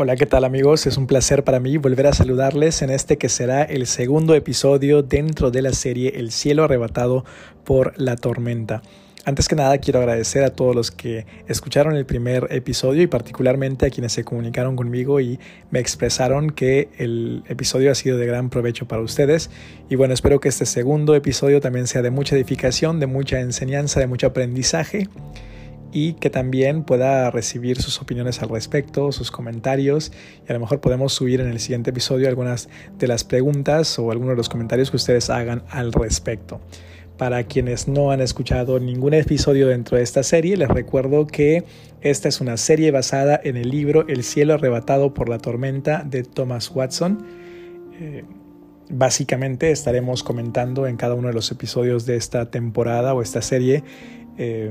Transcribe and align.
Hola, 0.00 0.14
¿qué 0.14 0.26
tal 0.26 0.44
amigos? 0.44 0.86
Es 0.86 0.96
un 0.96 1.08
placer 1.08 1.42
para 1.42 1.58
mí 1.58 1.76
volver 1.76 2.06
a 2.06 2.12
saludarles 2.12 2.82
en 2.82 2.90
este 2.90 3.18
que 3.18 3.28
será 3.28 3.64
el 3.64 3.88
segundo 3.88 4.36
episodio 4.36 5.02
dentro 5.02 5.50
de 5.50 5.60
la 5.60 5.72
serie 5.72 6.20
El 6.20 6.30
cielo 6.30 6.62
arrebatado 6.62 7.24
por 7.64 8.00
la 8.00 8.14
tormenta. 8.14 8.80
Antes 9.24 9.48
que 9.48 9.56
nada 9.56 9.76
quiero 9.78 9.98
agradecer 9.98 10.44
a 10.44 10.50
todos 10.50 10.76
los 10.76 10.92
que 10.92 11.26
escucharon 11.48 11.96
el 11.96 12.06
primer 12.06 12.46
episodio 12.50 13.02
y 13.02 13.08
particularmente 13.08 13.86
a 13.86 13.90
quienes 13.90 14.12
se 14.12 14.22
comunicaron 14.22 14.76
conmigo 14.76 15.18
y 15.18 15.40
me 15.72 15.80
expresaron 15.80 16.50
que 16.50 16.90
el 16.96 17.42
episodio 17.48 17.90
ha 17.90 17.96
sido 17.96 18.18
de 18.18 18.26
gran 18.26 18.50
provecho 18.50 18.86
para 18.86 19.02
ustedes. 19.02 19.50
Y 19.90 19.96
bueno, 19.96 20.14
espero 20.14 20.38
que 20.38 20.48
este 20.48 20.64
segundo 20.64 21.16
episodio 21.16 21.60
también 21.60 21.88
sea 21.88 22.02
de 22.02 22.12
mucha 22.12 22.36
edificación, 22.36 23.00
de 23.00 23.08
mucha 23.08 23.40
enseñanza, 23.40 23.98
de 23.98 24.06
mucho 24.06 24.28
aprendizaje 24.28 25.08
y 25.92 26.14
que 26.14 26.30
también 26.30 26.84
pueda 26.84 27.30
recibir 27.30 27.80
sus 27.80 28.00
opiniones 28.00 28.42
al 28.42 28.48
respecto, 28.50 29.10
sus 29.12 29.30
comentarios 29.30 30.12
y 30.46 30.50
a 30.50 30.54
lo 30.54 30.60
mejor 30.60 30.80
podemos 30.80 31.12
subir 31.12 31.40
en 31.40 31.48
el 31.48 31.60
siguiente 31.60 31.90
episodio 31.90 32.28
algunas 32.28 32.68
de 32.98 33.06
las 33.06 33.24
preguntas 33.24 33.98
o 33.98 34.10
algunos 34.10 34.32
de 34.32 34.36
los 34.36 34.48
comentarios 34.48 34.90
que 34.90 34.96
ustedes 34.96 35.30
hagan 35.30 35.62
al 35.70 35.92
respecto. 35.92 36.60
Para 37.16 37.42
quienes 37.44 37.88
no 37.88 38.12
han 38.12 38.20
escuchado 38.20 38.78
ningún 38.78 39.12
episodio 39.12 39.66
dentro 39.66 39.96
de 39.96 40.04
esta 40.04 40.22
serie, 40.22 40.56
les 40.56 40.68
recuerdo 40.68 41.26
que 41.26 41.64
esta 42.00 42.28
es 42.28 42.40
una 42.40 42.56
serie 42.56 42.92
basada 42.92 43.40
en 43.42 43.56
el 43.56 43.70
libro 43.70 44.06
El 44.06 44.22
cielo 44.22 44.54
arrebatado 44.54 45.14
por 45.14 45.28
la 45.28 45.38
tormenta 45.38 46.04
de 46.04 46.22
Thomas 46.22 46.70
Watson. 46.70 47.26
Eh, 48.00 48.24
básicamente 48.88 49.72
estaremos 49.72 50.22
comentando 50.22 50.86
en 50.86 50.96
cada 50.96 51.14
uno 51.14 51.26
de 51.26 51.34
los 51.34 51.50
episodios 51.50 52.06
de 52.06 52.14
esta 52.14 52.52
temporada 52.52 53.14
o 53.14 53.22
esta 53.22 53.42
serie. 53.42 53.82
Eh, 54.36 54.70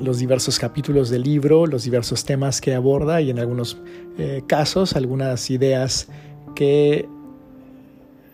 los 0.00 0.18
diversos 0.18 0.58
capítulos 0.58 1.10
del 1.10 1.22
libro, 1.22 1.66
los 1.66 1.84
diversos 1.84 2.24
temas 2.24 2.60
que 2.60 2.74
aborda 2.74 3.20
y 3.20 3.30
en 3.30 3.38
algunos 3.38 3.78
eh, 4.18 4.42
casos 4.46 4.94
algunas 4.94 5.50
ideas 5.50 6.08
que 6.54 7.08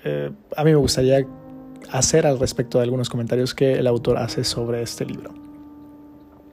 eh, 0.05 0.31
a 0.57 0.65
mí 0.65 0.71
me 0.71 0.77
gustaría 0.77 1.27
hacer 1.91 2.27
al 2.27 2.39
respecto 2.39 2.79
de 2.79 2.85
algunos 2.85 3.09
comentarios 3.09 3.55
que 3.55 3.75
el 3.75 3.87
autor 3.87 4.19
hace 4.19 4.45
sobre 4.45 4.83
este 4.83 5.05
libro. 5.05 5.33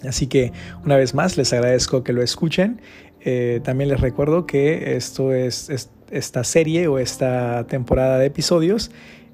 Así 0.08 0.28
que 0.28 0.52
una 0.84 0.96
vez 0.98 1.14
más 1.14 1.38
les 1.38 1.54
agradezco 1.54 2.04
que 2.04 2.14
lo 2.14 2.22
escuchen. 2.22 2.82
Eh, 3.20 3.62
también 3.64 3.90
les 3.90 4.02
recuerdo 4.02 4.46
que 4.46 4.96
esto 4.96 5.32
es 5.34 5.90
esta 6.10 6.44
serie 6.44 6.88
o 6.88 6.98
esta 6.98 7.68
temporada 7.68 8.18
de 8.18 8.26
episodios 8.26 8.92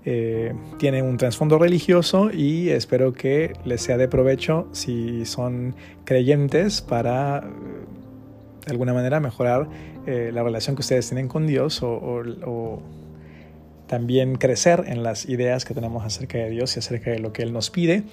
eh, 0.10 0.54
tiene 0.78 1.02
un 1.02 1.18
trasfondo 1.18 1.60
religioso 1.60 2.32
y 2.32 2.70
espero 2.70 3.12
que 3.12 3.52
les 3.66 3.82
sea 3.82 3.98
de 3.98 4.08
provecho 4.08 4.70
si 4.72 5.26
son 5.26 5.76
creyentes 6.06 6.82
para 6.82 7.42
de 7.42 8.72
alguna 8.72 8.94
manera 8.94 9.20
mejorar 9.20 9.68
eh, 10.06 10.32
la 10.34 10.44
relación 10.44 10.78
que 10.78 10.80
ustedes 10.80 11.10
tienen 11.10 11.28
con 11.28 11.46
Dios 11.46 11.84
o, 11.84 12.82
también 13.88 14.36
crecer 14.36 14.86
en 14.88 15.04
las 15.04 15.28
ideas 15.28 15.66
que 15.66 15.74
tenemos 15.74 16.06
acerca 16.06 16.38
de 16.38 16.52
Dios 16.52 16.78
y 16.78 16.80
acerca 16.80 17.12
de 17.12 17.20
lo 17.20 17.34
que 17.34 17.42
Él 17.42 17.52
nos 17.52 17.70
pide. 17.70 18.04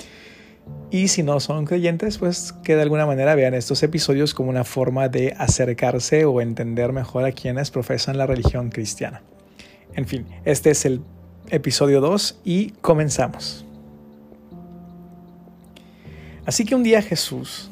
Y 0.91 1.07
si 1.07 1.23
no 1.23 1.39
son 1.39 1.65
creyentes, 1.65 2.19
pues 2.19 2.53
que 2.65 2.75
de 2.75 2.83
alguna 2.83 3.07
manera 3.07 3.37
vean 3.37 3.55
estos 3.55 3.85
episodios 3.85 4.35
como 4.35 4.51
una 4.51 4.65
forma 4.65 5.09
de 5.09 5.33
acercarse 5.39 6.25
o 6.25 6.41
entender 6.41 6.93
mejor 6.93 7.25
a 7.25 7.31
quienes 7.31 7.71
profesan 7.71 8.19
la 8.19 8.27
religión 8.27 8.71
cristiana. 8.71 9.23
En 9.95 10.07
fin, 10.07 10.27
este 10.45 10.71
es 10.71 10.85
el 10.87 11.01
episodio 11.51 12.01
2 12.01 12.41
y 12.45 12.71
comenzamos. 12.81 13.65
Así 16.47 16.65
que 16.65 16.75
un 16.75 16.83
día 16.83 17.01
Jesús, 17.01 17.71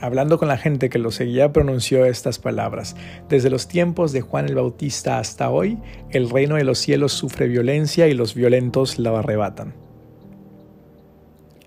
hablando 0.00 0.38
con 0.38 0.48
la 0.48 0.58
gente 0.58 0.90
que 0.90 0.98
lo 0.98 1.10
seguía, 1.10 1.52
pronunció 1.52 2.04
estas 2.04 2.38
palabras. 2.38 2.96
Desde 3.28 3.50
los 3.50 3.66
tiempos 3.68 4.12
de 4.12 4.20
Juan 4.20 4.46
el 4.46 4.54
Bautista 4.54 5.18
hasta 5.18 5.50
hoy, 5.50 5.78
el 6.10 6.28
reino 6.28 6.56
de 6.56 6.64
los 6.64 6.78
cielos 6.78 7.12
sufre 7.12 7.48
violencia 7.48 8.06
y 8.08 8.14
los 8.14 8.34
violentos 8.34 8.98
la 8.98 9.18
arrebatan. 9.18 9.74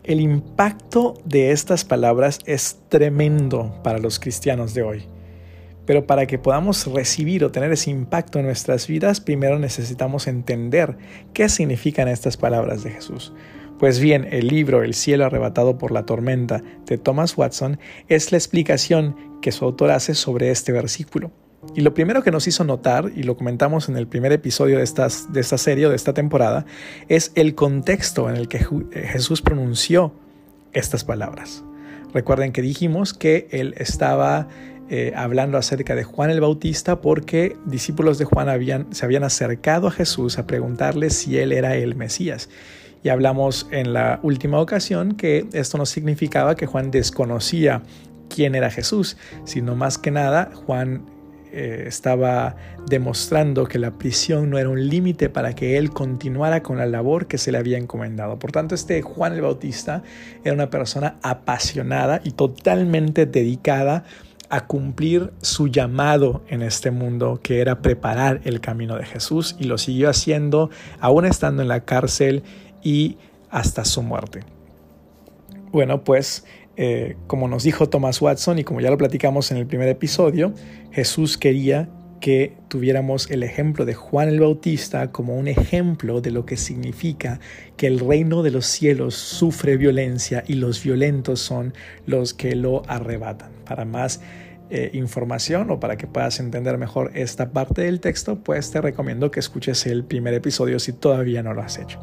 El 0.03 0.21
impacto 0.21 1.15
de 1.25 1.51
estas 1.51 1.85
palabras 1.85 2.39
es 2.45 2.79
tremendo 2.89 3.79
para 3.83 3.99
los 3.99 4.19
cristianos 4.19 4.73
de 4.73 4.83
hoy. 4.83 5.18
Pero 5.89 6.05
para 6.05 6.27
que 6.27 6.37
podamos 6.37 6.85
recibir 6.85 7.43
o 7.43 7.49
tener 7.49 7.71
ese 7.71 7.89
impacto 7.89 8.37
en 8.37 8.45
nuestras 8.45 8.85
vidas, 8.85 9.19
primero 9.21 9.57
necesitamos 9.57 10.27
entender 10.27 10.95
qué 11.33 11.49
significan 11.49 12.07
estas 12.07 12.37
palabras 12.37 12.83
de 12.83 12.91
Jesús. 12.91 13.33
Pues 13.79 13.99
bien, 13.99 14.27
el 14.29 14.49
libro 14.49 14.83
El 14.83 14.93
cielo 14.93 15.25
arrebatado 15.25 15.79
por 15.79 15.89
la 15.89 16.05
tormenta 16.05 16.61
de 16.85 16.99
Thomas 16.99 17.35
Watson 17.35 17.79
es 18.07 18.31
la 18.31 18.37
explicación 18.37 19.15
que 19.41 19.51
su 19.51 19.65
autor 19.65 19.89
hace 19.89 20.13
sobre 20.13 20.51
este 20.51 20.71
versículo. 20.71 21.31
Y 21.73 21.81
lo 21.81 21.95
primero 21.95 22.21
que 22.21 22.29
nos 22.29 22.45
hizo 22.45 22.63
notar, 22.63 23.11
y 23.15 23.23
lo 23.23 23.35
comentamos 23.35 23.89
en 23.89 23.97
el 23.97 24.05
primer 24.05 24.31
episodio 24.31 24.77
de, 24.77 24.83
estas, 24.83 25.33
de 25.33 25.39
esta 25.39 25.57
serie 25.57 25.87
o 25.87 25.89
de 25.89 25.95
esta 25.95 26.13
temporada, 26.13 26.67
es 27.07 27.31
el 27.33 27.55
contexto 27.55 28.29
en 28.29 28.35
el 28.35 28.47
que 28.47 28.59
Jesús 28.59 29.41
pronunció 29.41 30.13
estas 30.71 31.03
palabras. 31.03 31.63
Recuerden 32.13 32.51
que 32.51 32.61
dijimos 32.61 33.15
que 33.15 33.47
él 33.51 33.73
estaba 33.77 34.47
eh, 34.89 35.13
hablando 35.15 35.57
acerca 35.57 35.93
de 35.95 36.03
Juan 36.03 36.31
el 36.31 36.41
Bautista 36.41 36.99
porque 36.99 37.55
discípulos 37.65 38.17
de 38.17 38.25
Juan 38.25 38.49
habían, 38.49 38.93
se 38.93 39.05
habían 39.05 39.23
acercado 39.23 39.87
a 39.87 39.91
Jesús 39.91 40.39
a 40.39 40.47
preguntarle 40.47 41.09
si 41.11 41.37
él 41.37 41.51
era 41.51 41.75
el 41.75 41.95
Mesías. 41.95 42.49
Y 43.03 43.09
hablamos 43.09 43.67
en 43.71 43.93
la 43.93 44.19
última 44.23 44.59
ocasión 44.59 45.13
que 45.13 45.47
esto 45.53 45.77
no 45.77 45.85
significaba 45.85 46.55
que 46.55 46.65
Juan 46.65 46.91
desconocía 46.91 47.83
quién 48.29 48.55
era 48.55 48.71
Jesús, 48.71 49.15
sino 49.45 49.75
más 49.75 49.97
que 49.97 50.11
nada 50.11 50.51
Juan 50.65 51.05
eh, 51.51 51.85
estaba 51.87 52.55
demostrando 52.87 53.65
que 53.65 53.79
la 53.79 53.97
prisión 53.97 54.51
no 54.51 54.59
era 54.59 54.69
un 54.69 54.87
límite 54.87 55.29
para 55.29 55.55
que 55.55 55.77
él 55.77 55.89
continuara 55.89 56.61
con 56.61 56.77
la 56.77 56.85
labor 56.85 57.25
que 57.25 57.39
se 57.39 57.51
le 57.51 57.57
había 57.57 57.79
encomendado. 57.79 58.37
Por 58.37 58.51
tanto, 58.51 58.75
este 58.75 59.01
Juan 59.01 59.33
el 59.33 59.41
Bautista 59.41 60.03
era 60.43 60.53
una 60.53 60.69
persona 60.69 61.17
apasionada 61.23 62.21
y 62.23 62.31
totalmente 62.31 63.25
dedicada 63.25 63.95
a 63.95 64.03
cumplir 64.67 65.31
su 65.41 65.67
llamado 65.67 66.43
en 66.47 66.61
este 66.61 66.91
mundo, 66.91 67.39
que 67.41 67.61
era 67.61 67.81
preparar 67.81 68.41
el 68.43 68.61
camino 68.61 68.95
de 68.97 69.05
Jesús, 69.05 69.55
y 69.59 69.65
lo 69.65 69.77
siguió 69.77 70.09
haciendo 70.09 70.69
aún 70.99 71.25
estando 71.25 71.61
en 71.61 71.67
la 71.67 71.85
cárcel 71.85 72.43
y 72.83 73.17
hasta 73.49 73.85
su 73.85 74.01
muerte. 74.01 74.41
Bueno, 75.71 76.03
pues 76.03 76.45
eh, 76.77 77.15
como 77.27 77.47
nos 77.47 77.63
dijo 77.63 77.89
Thomas 77.89 78.21
Watson 78.21 78.57
y 78.57 78.63
como 78.63 78.81
ya 78.81 78.89
lo 78.89 78.97
platicamos 78.97 79.51
en 79.51 79.57
el 79.57 79.67
primer 79.67 79.89
episodio, 79.89 80.53
Jesús 80.91 81.37
quería 81.37 81.89
que 82.19 82.57
tuviéramos 82.67 83.29
el 83.31 83.43
ejemplo 83.43 83.85
de 83.85 83.93
Juan 83.93 84.29
el 84.29 84.39
Bautista 84.39 85.11
como 85.11 85.37
un 85.37 85.47
ejemplo 85.47 86.21
de 86.21 86.31
lo 86.31 86.45
que 86.45 86.57
significa 86.57 87.39
que 87.77 87.87
el 87.87 87.99
reino 87.99 88.43
de 88.43 88.51
los 88.51 88.65
cielos 88.65 89.15
sufre 89.15 89.77
violencia 89.77 90.43
y 90.47 90.53
los 90.53 90.83
violentos 90.83 91.39
son 91.39 91.73
los 92.05 92.33
que 92.33 92.55
lo 92.55 92.83
arrebatan. 92.87 93.58
Para 93.69 93.85
más 93.85 94.19
eh, 94.71 94.89
información 94.93 95.69
o 95.69 95.79
para 95.79 95.95
que 95.95 96.07
puedas 96.07 96.39
entender 96.39 96.77
mejor 96.79 97.11
esta 97.13 97.51
parte 97.51 97.83
del 97.83 97.99
texto, 97.99 98.39
pues 98.39 98.71
te 98.71 98.81
recomiendo 98.81 99.29
que 99.29 99.39
escuches 99.39 99.85
el 99.85 100.03
primer 100.03 100.33
episodio 100.33 100.79
si 100.79 100.91
todavía 100.91 101.43
no 101.43 101.53
lo 101.53 101.61
has 101.61 101.77
hecho. 101.77 101.99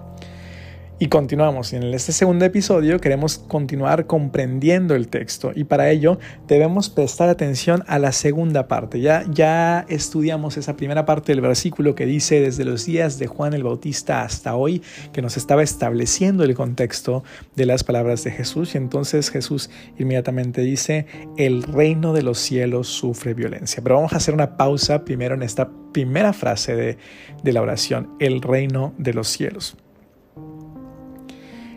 Y 0.99 1.09
continuamos. 1.09 1.75
En 1.75 1.83
este 1.83 2.11
segundo 2.12 2.47
episodio 2.47 2.99
queremos 3.01 3.37
continuar 3.37 4.07
comprendiendo 4.07 4.95
el 4.95 5.09
texto 5.09 5.53
y 5.55 5.65
para 5.65 5.91
ello 5.91 6.19
debemos 6.49 6.89
prestar 6.89 7.29
atención 7.29 7.84
a 7.87 7.99
la 7.99 8.12
segunda 8.12 8.67
parte. 8.67 9.03
Ya, 9.03 9.23
ya 9.31 9.84
estudiamos 9.91 10.57
esa 10.57 10.75
primera 10.75 11.05
parte 11.05 11.33
del 11.33 11.43
versículo 11.43 11.95
que 11.95 12.07
dice 12.07 12.41
desde 12.41 12.65
los 12.65 12.87
días 12.87 13.19
de 13.19 13.27
Juan 13.27 13.53
el 13.53 13.62
Bautista 13.62 14.23
hasta 14.23 14.57
hoy, 14.57 14.81
que 15.12 15.21
nos 15.21 15.37
estaba 15.37 15.62
estableciendo 15.62 16.45
el 16.45 16.55
contexto 16.55 17.25
de 17.57 17.67
las 17.67 17.84
palabras 17.84 18.25
de 18.25 18.31
Jesús. 18.31 18.75
Y 18.75 18.78
entonces 18.78 19.28
Jesús 19.28 19.69
inmediatamente 19.99 20.63
dice, 20.63 21.04
el 21.37 21.63
reino 21.63 22.15
de 22.15 22.22
los 22.22 22.39
cielos 22.39 22.89
sufre 22.89 23.34
violencia. 23.34 23.83
Pero 23.83 23.97
vamos 23.97 24.15
a 24.15 24.16
hacer 24.16 24.33
una 24.33 24.57
pausa 24.57 25.04
primero 25.04 25.34
en 25.34 25.42
esta 25.42 25.69
primera 25.92 26.33
frase 26.33 26.75
de, 26.75 26.97
de 27.42 27.53
la 27.53 27.60
oración, 27.60 28.16
el 28.19 28.41
reino 28.41 28.95
de 28.97 29.13
los 29.13 29.28
cielos. 29.28 29.77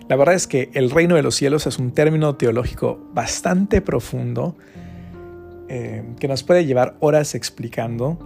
La 0.09 0.15
verdad 0.15 0.33
es 0.33 0.47
que 0.47 0.71
el 0.73 0.89
reino 0.89 1.15
de 1.15 1.21
los 1.21 1.35
cielos 1.35 1.67
es 1.67 1.77
un 1.77 1.91
término 1.91 2.33
teológico 2.33 2.99
bastante 3.13 3.79
profundo 3.79 4.55
eh, 5.67 6.03
que 6.19 6.27
nos 6.27 6.41
puede 6.41 6.65
llevar 6.65 6.97
horas 6.99 7.35
explicando 7.35 8.17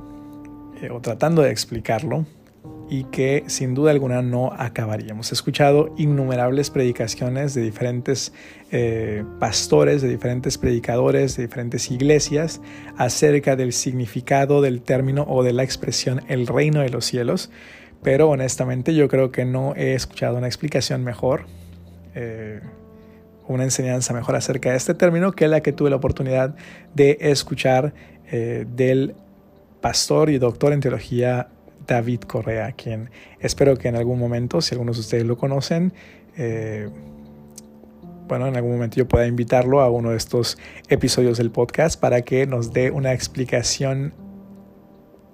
eh, 0.81 0.89
o 0.89 1.01
tratando 1.01 1.41
de 1.41 1.51
explicarlo 1.51 2.25
y 2.89 3.03
que 3.05 3.43
sin 3.47 3.73
duda 3.73 3.91
alguna 3.91 4.21
no 4.21 4.53
acabaríamos. 4.53 5.29
He 5.33 5.35
escuchado 5.35 5.93
innumerables 5.97 6.69
predicaciones 6.69 7.53
de 7.53 7.63
diferentes 7.63 8.31
eh, 8.71 9.25
pastores, 9.41 10.01
de 10.01 10.07
diferentes 10.07 10.57
predicadores, 10.57 11.35
de 11.35 11.43
diferentes 11.43 11.91
iglesias 11.91 12.61
acerca 12.95 13.57
del 13.57 13.73
significado 13.73 14.61
del 14.61 14.81
término 14.83 15.25
o 15.27 15.43
de 15.43 15.51
la 15.51 15.63
expresión 15.63 16.21
el 16.29 16.47
reino 16.47 16.79
de 16.79 16.91
los 16.91 17.03
cielos, 17.03 17.51
pero 18.01 18.29
honestamente 18.29 18.95
yo 18.95 19.09
creo 19.09 19.33
que 19.33 19.43
no 19.43 19.75
he 19.75 19.95
escuchado 19.95 20.37
una 20.37 20.47
explicación 20.47 21.03
mejor 21.03 21.45
eh, 22.15 22.61
una 23.47 23.63
enseñanza 23.63 24.13
mejor 24.13 24.35
acerca 24.35 24.71
de 24.71 24.77
este 24.77 24.93
término 24.93 25.33
que 25.33 25.47
la 25.47 25.61
que 25.61 25.73
tuve 25.73 25.89
la 25.89 25.97
oportunidad 25.97 26.55
de 26.93 27.17
escuchar 27.19 27.93
eh, 28.31 28.65
del 28.75 29.15
pastor 29.81 30.29
y 30.29 30.37
doctor 30.37 30.73
en 30.73 30.79
teología 30.79 31.49
David 31.85 32.21
Correa, 32.21 32.71
quien 32.71 33.09
espero 33.39 33.75
que 33.75 33.89
en 33.89 33.95
algún 33.95 34.17
momento, 34.17 34.61
si 34.61 34.73
algunos 34.73 34.95
de 34.95 35.01
ustedes 35.01 35.25
lo 35.25 35.37
conocen, 35.37 35.93
eh, 36.37 36.89
bueno, 38.27 38.47
en 38.47 38.55
algún 38.55 38.71
momento 38.71 38.95
yo 38.95 39.07
pueda 39.07 39.27
invitarlo 39.27 39.81
a 39.81 39.89
uno 39.89 40.11
de 40.11 40.17
estos 40.17 40.57
episodios 40.87 41.37
del 41.37 41.51
podcast 41.51 41.99
para 41.99 42.21
que 42.21 42.47
nos 42.47 42.71
dé 42.71 42.89
una 42.89 43.13
explicación 43.13 44.13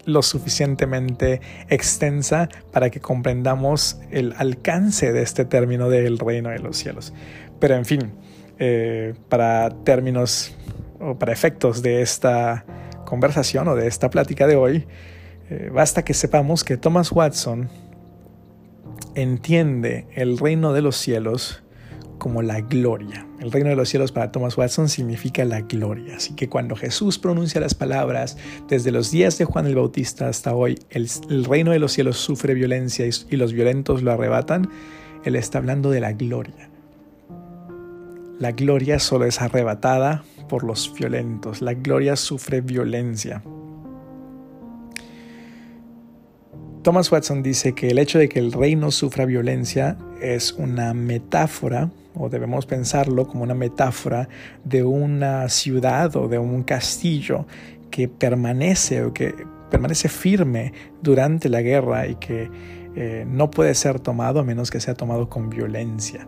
lo 0.10 0.22
suficientemente 0.22 1.42
extensa 1.70 2.50
para 2.72 2.90
que 2.90 3.00
comprendamos 3.00 4.00
el 4.12 4.34
alcance 4.38 5.14
de 5.14 5.22
este 5.22 5.46
término 5.46 5.90
del 5.90 6.20
reino 6.20 6.50
de 6.50 6.60
los 6.60 6.78
cielos. 6.78 7.14
Pero 7.60 7.76
en 7.76 7.86
fin, 7.86 8.12
eh, 8.58 9.14
para 9.30 9.70
términos 9.84 10.56
o 11.00 11.18
para 11.18 11.32
efectos 11.32 11.82
de 11.82 12.02
esta 12.02 12.66
conversación 13.06 13.68
o 13.68 13.76
de 13.76 13.88
esta 13.88 14.10
plática 14.10 14.48
de 14.48 14.56
hoy, 14.56 14.88
eh, 15.50 15.70
basta 15.74 16.04
que 16.04 16.14
sepamos 16.14 16.64
que 16.64 16.78
Thomas 16.78 17.12
Watson 17.12 17.70
entiende 19.16 20.08
el 20.14 20.38
reino 20.38 20.74
de 20.74 20.82
los 20.82 20.96
cielos 20.96 21.64
como 22.20 22.44
la 22.44 22.62
gloria. 22.62 23.26
El 23.40 23.52
reino 23.52 23.70
de 23.70 23.76
los 23.76 23.90
cielos 23.90 24.12
para 24.12 24.32
Thomas 24.32 24.58
Watson 24.58 24.90
significa 24.90 25.44
la 25.46 25.62
gloria. 25.62 26.18
Así 26.18 26.36
que 26.36 26.50
cuando 26.50 26.76
Jesús 26.76 27.18
pronuncia 27.18 27.60
las 27.60 27.74
palabras, 27.74 28.38
desde 28.68 28.92
los 28.92 29.10
días 29.10 29.38
de 29.40 29.46
Juan 29.46 29.66
el 29.66 29.76
Bautista 29.76 30.28
hasta 30.28 30.54
hoy, 30.54 30.78
el, 30.92 31.10
reino 31.46 31.72
de 31.72 31.80
los 31.80 31.94
cielos 31.94 32.18
sufre 32.18 32.54
violencia 32.54 33.08
y 33.08 33.36
los 33.36 33.54
violentos 33.54 34.04
lo 34.04 34.12
arrebatan, 34.12 34.70
Él 35.24 35.36
está 35.36 35.58
hablando 35.58 35.90
de 35.90 36.02
la 36.02 36.14
gloria. 36.14 36.70
La 38.38 38.52
gloria 38.52 39.00
solo 39.00 39.26
es 39.26 39.42
arrebatada 39.42 40.24
por 40.48 40.64
los 40.64 40.94
violentos. 40.94 41.62
La 41.62 41.74
gloria 41.74 42.16
sufre 42.16 42.62
violencia. 42.62 43.42
Thomas 46.84 47.12
Watson 47.12 47.44
dice 47.44 47.74
que 47.74 47.90
el 47.90 48.00
hecho 48.00 48.18
de 48.20 48.30
que 48.30 48.40
el 48.40 48.54
reino 48.54 48.92
sufra 48.92 49.26
violencia 49.26 49.98
es 50.22 50.54
una 50.54 50.94
metáfora, 50.94 51.90
o 52.20 52.30
debemos 52.30 52.66
pensarlo 52.66 53.28
como 53.28 53.44
una 53.44 53.56
metáfora 53.56 54.28
de 54.64 54.84
una 54.84 55.48
ciudad 55.50 56.16
o 56.18 56.28
de 56.28 56.38
un 56.38 56.64
castillo 56.64 57.48
que 57.90 58.08
permanece 58.08 59.04
o 59.04 59.14
que 59.14 59.34
permanece 59.72 60.10
firme 60.10 60.74
durante 61.02 61.48
la 61.48 61.62
guerra 61.62 62.08
y 62.08 62.16
que 62.16 62.50
eh, 62.96 63.26
no 63.28 63.50
puede 63.50 63.74
ser 63.74 64.00
tomado 64.00 64.40
a 64.40 64.44
menos 64.44 64.70
que 64.70 64.80
sea 64.82 64.96
tomado 64.96 65.30
con 65.30 65.50
violencia. 65.50 66.28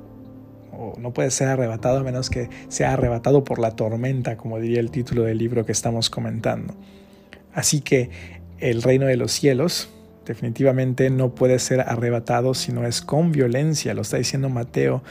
O 0.71 0.93
no 0.97 1.11
puede 1.11 1.29
ser 1.29 1.49
arrebatado 1.49 1.99
a 1.99 2.03
menos 2.03 2.29
que 2.29 2.49
sea 2.69 2.93
arrebatado 2.93 3.43
por 3.43 3.59
la 3.59 3.71
tormenta, 3.75 4.38
como 4.38 4.59
diría 4.59 4.79
el 4.79 4.91
título 4.91 5.23
del 5.23 5.38
libro 5.38 5.65
que 5.65 5.73
estamos 5.73 6.09
comentando. 6.09 6.73
Así 7.53 7.81
que 7.81 8.09
el 8.59 8.81
reino 8.81 9.07
de 9.07 9.17
los 9.17 9.31
cielos, 9.33 9.89
definitivamente 10.25 11.09
no 11.09 11.35
puede 11.35 11.59
ser 11.59 11.81
arrebatado 11.81 12.53
si 12.53 12.71
no 12.71 12.85
es 12.85 13.01
con 13.01 13.31
violencia. 13.31 13.93
Lo 13.93 14.03
está 14.03 14.17
diciendo 14.17 14.49
Mateo 14.49 15.03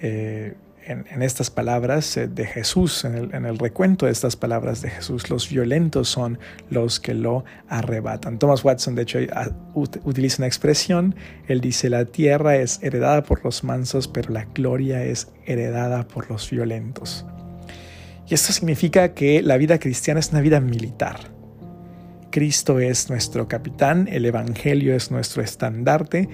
eh, 0.00 0.54
en, 0.84 1.22
estas 1.22 1.50
palabras 1.50 2.16
eh, 2.16 2.28
de 2.28 2.46
Jesús, 2.46 3.04
en 3.04 3.14
el, 3.16 3.34
en 3.34 3.44
el, 3.44 3.58
recuento 3.58 4.06
de 4.06 4.12
estas 4.12 4.36
palabras 4.36 4.82
de 4.82 4.90
Jesús. 4.90 5.30
Los 5.30 5.50
violentos 5.50 6.08
son 6.08 6.38
los 6.70 7.00
que 7.00 7.14
lo 7.14 7.44
arrebatan. 7.68 8.38
Thomas 8.38 8.64
Watson, 8.64 8.94
de 8.94 9.02
hecho, 9.02 9.18
utiliza 9.74 10.38
una 10.38 10.46
expresión. 10.46 11.14
Él 11.48 11.60
dice, 11.60 11.90
la 11.90 12.04
tierra 12.04 12.56
es 12.56 12.80
heredada 12.82 13.22
por 13.22 13.44
los 13.44 13.64
mansos, 13.64 14.06
pero 14.06 14.30
la 14.32 14.44
gloria 14.44 15.04
es 15.04 15.28
heredada 15.44 16.06
por 16.06 16.30
los 16.30 16.48
violentos. 16.50 17.26
Y 18.28 18.34
esto 18.34 18.52
significa 18.52 19.14
que 19.14 19.42
la 19.42 19.56
vida 19.56 19.78
cristiana 19.78 20.20
es 20.20 20.30
una 20.30 20.40
vida 20.40 20.60
militar 20.60 21.36
Cristo 22.36 22.80
es 22.80 23.08
nuestro 23.08 23.48
capitán, 23.48 24.08
el 24.12 24.26
Evangelio 24.26 24.94
es 24.94 25.10
nuestro 25.10 25.42
estandarte, 25.42 26.28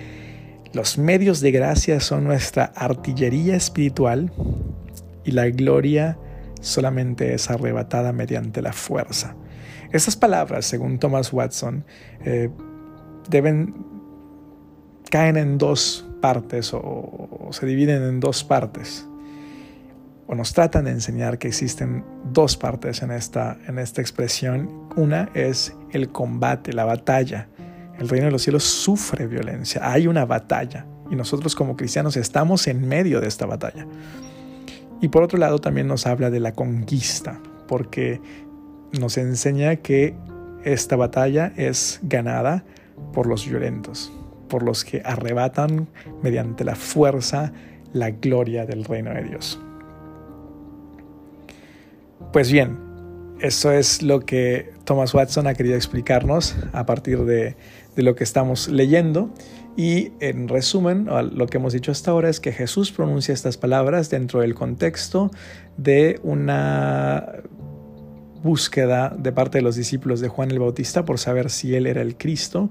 los 0.75 0.99
medios 0.99 1.41
de 1.41 1.51
gracia 1.51 2.01
son 2.01 2.25
nuestra 2.25 2.65
artillería 2.75 3.57
espiritual 3.57 4.33
y 5.25 5.33
la 5.33 5.49
gloria 5.51 6.19
solamente 6.61 7.35
es 7.35 7.51
arrebatada 7.51 8.13
mediante 8.13 8.63
la 8.63 8.73
fuerza. 8.73 9.37
Estas 9.93 10.17
palabras, 10.17 10.65
según 10.65 10.99
Thomas 10.99 11.33
Watson, 11.33 11.85
eh, 12.25 12.51
deben 13.29 13.75
caen 15.11 15.37
en 15.37 15.59
dos 15.59 16.07
partes 16.23 16.73
o 16.73 17.49
se 17.51 17.67
dividen 17.67 18.03
en 18.03 18.21
dos 18.21 18.45
partes 18.45 19.07
o 20.27 20.35
nos 20.35 20.55
tratan 20.55 20.87
de 20.87 20.93
enseñar 20.93 21.39
que 21.39 21.49
existen 21.49 22.05
dos 22.33 22.57
partes 22.57 23.03
en 23.03 23.11
esta, 23.11 23.59
en 23.67 23.79
esta 23.79 24.01
expresión. 24.01 24.89
Una 24.97 25.29
es 25.35 25.75
el 25.91 26.11
combate, 26.11 26.73
la 26.73 26.87
batalla. 26.87 27.49
El 28.03 28.09
reino 28.09 28.27
de 28.27 28.33
los 28.33 28.43
cielos 28.43 28.65
sufre 28.65 29.29
violencia, 29.29 29.81
hay 29.89 30.09
una 30.09 30.25
batalla 30.25 30.87
y 31.09 31.15
nosotros 31.15 31.55
como 31.55 31.77
cristianos 31.77 32.17
estamos 32.17 32.67
en 32.67 32.89
medio 32.89 33.21
de 33.21 33.29
esta 33.29 33.47
batalla. 33.47 33.87
Y 35.01 35.07
por 35.07 35.23
otro 35.23 35.39
lado 35.39 35.61
también 35.61 35.87
nos 35.87 36.05
habla 36.09 36.29
de 36.29 36.41
la 36.41 36.51
conquista, 36.51 37.41
porque 37.69 38.21
nos 38.99 39.19
enseña 39.19 39.77
que 39.77 40.17
esta 40.65 40.97
batalla 40.97 41.53
es 41.57 42.01
ganada 42.03 42.65
por 43.13 43.29
los 43.29 43.49
violentos, 43.49 44.13
por 44.49 44.65
los 44.65 44.85
que 44.85 45.03
arrebatan 45.05 45.87
mediante 46.25 46.65
la 46.65 46.75
fuerza 46.75 47.53
la 47.93 48.11
gloria 48.11 48.67
del 48.67 48.85
reino 48.85 49.15
de 49.15 49.23
Dios. 49.23 49.61
Pues 52.33 52.51
bien, 52.51 52.92
eso 53.43 53.73
es 53.73 54.03
lo 54.03 54.21
que 54.21 54.73
Thomas 54.85 55.13
Watson 55.13 55.49
ha 55.49 55.55
querido 55.55 55.75
explicarnos 55.75 56.55
a 56.73 56.87
partir 56.87 57.25
de, 57.25 57.57
lo 57.97 58.15
que 58.15 58.25
estamos 58.25 58.69
leyendo. 58.69 59.31
Y 59.77 60.13
en 60.21 60.49
resumen, 60.49 61.09
lo 61.35 61.47
que 61.47 61.57
hemos 61.57 61.73
dicho 61.73 61.91
hasta 61.91 62.13
ahora 62.13 62.29
es 62.29 62.39
que 62.41 62.53
Jesús 62.53 62.93
pronuncia 62.93 63.35
estas 63.35 63.57
palabras 63.57 64.11
dentro 64.11 64.41
del 64.41 64.55
contexto 64.55 65.31
de 65.77 66.21
una 66.23 67.27
búsqueda 68.43 69.15
de 69.19 69.33
parte 69.33 69.59
de 69.59 69.63
los 69.63 69.77
discípulos 69.77 70.21
de 70.21 70.29
Juan 70.29 70.51
el 70.51 70.59
Bautista 70.59 71.05
por 71.05 71.19
saber 71.19 71.51
si 71.51 71.75
él 71.75 71.87
era 71.87 72.03
el 72.03 72.17
Cristo. 72.17 72.71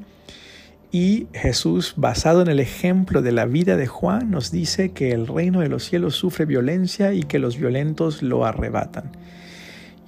Y 0.92 1.28
Jesús, 1.34 1.96
basado 1.98 2.42
en 2.42 2.48
el 2.48 2.60
ejemplo 2.60 3.22
de 3.22 3.32
la 3.32 3.46
vida 3.46 3.78
de 3.78 3.88
Juan, 3.88 4.32
nos 4.32 4.52
dice 4.52 4.92
que 4.92 5.12
el 5.12 5.28
reino 5.28 5.60
de 5.60 5.70
los 5.70 5.84
cielos 5.84 6.16
sufre 6.16 6.46
violencia 6.46 7.14
y 7.14 7.24
que 7.24 7.40
los 7.40 7.58
violentos 7.58 8.22
lo 8.22 8.46
arrebatan. 8.46 9.12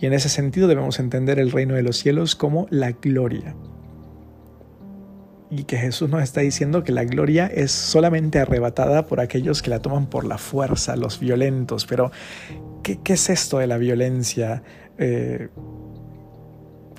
Y 0.04 0.06
en 0.06 0.12
ese 0.12 0.28
sentido 0.28 0.68
debemos 0.68 1.00
entender 1.00 1.40
el 1.40 1.50
reino 1.50 1.76
de 1.76 1.82
los 1.82 1.96
cielos 1.96 2.36
como 2.36 2.68
la 2.70 2.92
gloria. 2.92 3.56
Y 5.50 5.64
que 5.64 5.78
Jesús 5.78 6.10
nos 6.10 6.22
está 6.22 6.42
diciendo 6.42 6.84
que 6.84 6.92
la 6.92 7.06
gloria 7.06 7.48
es 7.48 7.72
solamente 7.72 8.38
arrebatada 8.38 9.06
por 9.06 9.22
aquellos 9.22 9.62
que 9.62 9.70
la 9.70 9.80
toman 9.80 10.08
por 10.08 10.26
la 10.26 10.38
fuerza, 10.38 10.98
los 10.98 11.22
violentos. 11.22 11.86
Pero, 11.86 12.12
¿qué, 12.84 13.00
es 13.14 13.30
esto 13.30 13.60
de 13.60 13.68
la 13.68 13.78
violencia? 13.78 14.62
Eh, 14.98 15.48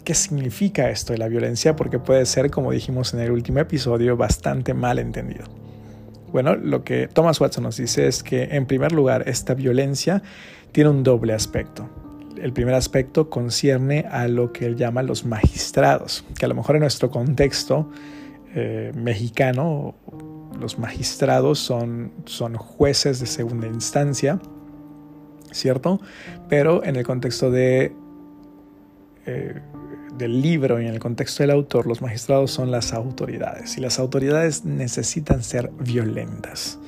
¿Qué 0.03 0.15
significa 0.15 0.89
esto 0.89 1.13
de 1.13 1.19
la 1.19 1.29
violencia? 1.29 1.77
Porque 1.77 1.99
puede 1.99 2.25
ser, 2.25 2.51
como 2.51 2.73
dijimos 2.73 3.13
en 3.13 3.21
el 3.21 3.33
último 3.33 3.59
episodio, 3.59 4.17
bastante 4.17 4.73
mal 4.73 4.99
entendido. 4.99 5.45
Bueno, 6.33 6.55
lo 6.55 6.85
que 6.85 7.07
Thomas 7.09 7.39
Watson 7.39 7.65
nos 7.65 7.77
dice 7.77 8.07
es 8.07 8.23
que, 8.23 8.45
en 8.45 8.65
primer 8.65 8.93
lugar, 8.93 9.29
esta 9.29 9.53
violencia 9.53 10.23
tiene 10.73 10.89
un 10.89 11.03
doble 11.03 11.35
aspecto 11.35 11.91
el 12.41 12.53
primer 12.53 12.75
aspecto 12.75 13.31
concierne 13.31 14.07
a 14.11 14.29
lo 14.29 14.53
que 14.53 14.67
él 14.67 14.77
llama 14.77 15.03
los 15.03 15.25
magistrados, 15.25 16.25
que 16.39 16.45
a 16.45 16.49
lo 16.49 16.55
mejor 16.55 16.77
en 16.77 16.81
nuestro 16.81 17.11
contexto 17.11 17.89
eh, 18.55 18.93
mexicano 18.95 19.95
los 20.59 20.79
magistrados 20.79 21.59
son, 21.59 22.13
son 22.27 22.55
jueces 22.55 23.21
de 23.21 23.27
segunda 23.27 23.67
instancia, 23.67 24.41
¿cierto? 25.51 26.01
Pero 26.49 26.85
en 26.85 26.97
el 26.97 27.05
contexto 27.05 27.51
de, 27.51 27.95
eh, 29.27 29.61
del 30.17 30.41
libro 30.41 30.81
y 30.81 30.87
en 30.87 30.95
el 30.95 31.01
contexto 31.01 31.43
del 31.43 31.51
autor, 31.51 31.87
los 31.87 32.03
magistrados 32.03 32.51
son 32.51 32.71
las 32.71 32.93
autoridades 32.93 33.77
y 33.77 33.81
las 33.81 33.99
autoridades 33.99 34.65
necesitan 34.65 35.43
ser 35.43 35.71
violentas. 35.81 36.79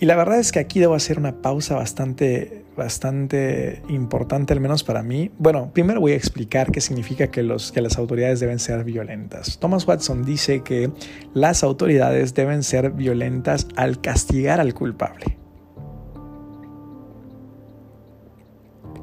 Y 0.00 0.06
la 0.06 0.16
verdad 0.16 0.40
es 0.40 0.50
que 0.50 0.58
aquí 0.58 0.80
debo 0.80 0.94
hacer 0.94 1.18
una 1.18 1.40
pausa 1.40 1.76
bastante, 1.76 2.64
bastante 2.76 3.80
importante, 3.88 4.52
al 4.52 4.60
menos 4.60 4.82
para 4.82 5.04
mí. 5.04 5.30
Bueno, 5.38 5.70
primero 5.72 6.00
voy 6.00 6.12
a 6.12 6.16
explicar 6.16 6.72
qué 6.72 6.80
significa 6.80 7.28
que, 7.28 7.42
las 7.44 7.98
autoridades 7.98 8.40
deben 8.40 8.58
ser 8.58 8.82
violentas. 8.84 9.58
Thomas 9.60 9.86
Watson 9.86 10.24
dice 10.24 10.62
que 10.62 10.90
las 11.32 11.62
autoridades 11.62 12.34
deben 12.34 12.64
ser 12.64 12.90
violentas 12.90 13.68
al 13.76 14.00
castigar 14.00 14.58
al 14.58 14.74
culpable. 14.74 15.38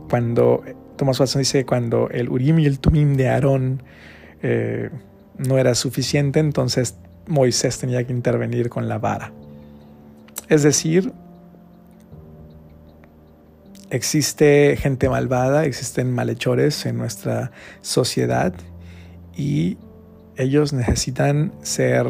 Cuando 0.09 0.61
Thomas 0.97 1.17
Watson 1.21 1.39
dice 1.39 1.59
que 1.59 1.65
cuando 1.65 2.09
el 2.09 2.27
Urim 2.27 2.59
y 2.59 2.65
el 2.65 2.79
Tumim 2.79 3.15
de 3.15 3.29
Aarón 3.29 3.81
eh, 4.41 4.89
no 5.37 5.57
era 5.57 5.73
suficiente, 5.73 6.41
entonces 6.41 6.97
Moisés 7.27 7.79
tenía 7.79 8.05
que 8.05 8.11
intervenir 8.11 8.67
con 8.67 8.89
la 8.89 8.97
vara. 8.97 9.31
Es 10.51 10.63
decir, 10.63 11.13
existe 13.89 14.75
gente 14.75 15.07
malvada, 15.07 15.63
existen 15.63 16.11
malhechores 16.11 16.85
en 16.85 16.97
nuestra 16.97 17.53
sociedad 17.79 18.53
y 19.33 19.77
ellos 20.35 20.73
necesitan 20.73 21.53
ser 21.61 22.05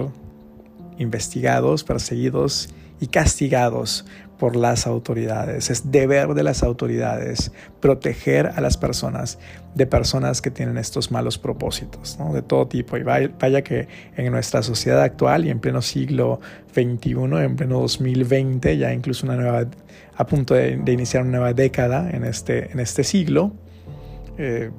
investigados, 0.97 1.83
perseguidos 1.83 2.73
y 2.99 3.05
castigados 3.05 4.05
por 4.41 4.55
las 4.55 4.87
autoridades. 4.87 5.69
Es 5.69 5.91
deber 5.91 6.29
de 6.29 6.41
las 6.41 6.63
autoridades 6.63 7.51
proteger 7.79 8.47
a 8.47 8.59
las 8.59 8.75
personas 8.75 9.37
de 9.75 9.85
personas 9.85 10.41
que 10.41 10.49
tienen 10.49 10.79
estos 10.79 11.11
malos 11.11 11.37
propósitos, 11.37 12.17
de 12.33 12.41
todo 12.41 12.67
tipo. 12.67 12.97
Y 12.97 13.03
vaya, 13.03 13.61
que 13.61 13.87
en 14.17 14.31
nuestra 14.31 14.63
sociedad 14.63 14.99
actual 15.03 15.45
y 15.45 15.51
en 15.51 15.59
pleno 15.59 15.83
siglo 15.83 16.39
XXI, 16.73 17.11
en 17.43 17.55
pleno 17.55 17.81
2020, 17.81 18.79
ya 18.79 18.91
incluso 18.91 19.27
una 19.27 19.35
nueva, 19.35 19.67
a 20.15 20.25
punto 20.25 20.55
de, 20.55 20.71
iniciar 20.87 21.21
una 21.21 21.33
nueva 21.33 21.53
década 21.53 22.09
en 22.09 22.23
este, 22.23 22.71
en 22.71 22.79
este 22.79 23.03
siglo, 23.03 23.53
eh, 24.39 24.71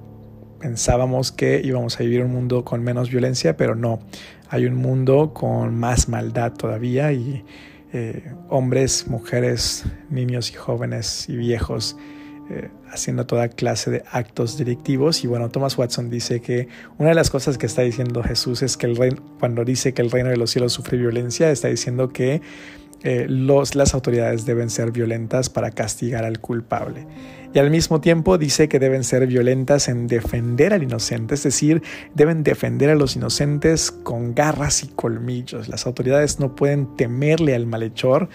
pensábamos 0.58 1.30
que 1.30 1.62
íbamos 1.62 2.00
a 2.00 2.02
vivir 2.02 2.24
un 2.24 2.32
mundo 2.32 2.64
con 2.64 2.82
menos 2.82 3.10
violencia, 3.10 3.56
pero 3.56 3.76
no. 3.76 4.00
Hay 4.48 4.66
un 4.66 4.74
mundo 4.74 5.32
con 5.32 5.78
más 5.78 6.08
maldad 6.08 6.52
todavía 6.52 7.12
y 7.12 7.44
eh, 7.92 8.32
hombres, 8.48 9.06
mujeres, 9.06 9.84
niños 10.10 10.50
y 10.50 10.54
jóvenes 10.54 11.28
y 11.28 11.36
viejos 11.36 11.96
eh, 12.50 12.70
haciendo 12.90 13.26
toda 13.26 13.48
clase 13.48 13.90
de 13.90 14.04
actos 14.10 14.58
delictivos. 14.58 15.24
Y 15.24 15.26
bueno, 15.26 15.48
Thomas 15.50 15.78
Watson 15.78 16.10
dice 16.10 16.40
que 16.40 16.68
una 16.98 17.10
de 17.10 17.14
las 17.14 17.30
cosas 17.30 17.56
que 17.56 17.66
está 17.66 17.82
diciendo 17.82 18.22
Jesús 18.22 18.62
es 18.62 18.76
que 18.76 18.86
el 18.86 18.96
reino, 18.96 19.22
cuando 19.38 19.64
dice 19.64 19.94
que 19.94 20.02
el 20.02 20.10
reino 20.10 20.30
de 20.30 20.36
los 20.36 20.50
cielos 20.50 20.72
sufre 20.72 20.98
violencia, 20.98 21.50
está 21.50 21.68
diciendo 21.68 22.08
que 22.10 22.42
eh, 23.04 23.26
las 23.28 23.94
autoridades 23.94 24.46
deben 24.46 24.70
ser 24.70 24.90
violentas 24.92 25.50
para 25.50 25.70
castigar 25.70 26.24
al 26.24 26.40
culpable 26.40 27.06
y 27.52 27.58
al 27.58 27.70
mismo 27.70 28.00
tiempo 28.00 28.38
dice 28.38 28.68
que 28.68 28.78
deben 28.78 29.04
ser 29.04 29.26
violentas 29.26 29.88
en 29.88 30.06
defender 30.06 30.72
al 30.72 30.82
inocente, 30.82 31.34
es 31.34 31.42
decir, 31.42 31.82
deben 32.14 32.42
defender 32.42 32.90
a 32.90 32.94
los 32.94 33.16
inocentes 33.16 33.90
con 33.90 34.34
garras 34.34 34.82
y 34.84 34.88
colmillos. 34.88 35.68
Las 35.68 35.86
autoridades 35.86 36.40
no 36.40 36.56
pueden 36.56 36.96
temerle 36.96 37.54
al 37.54 37.66
malhechor, 37.66 38.28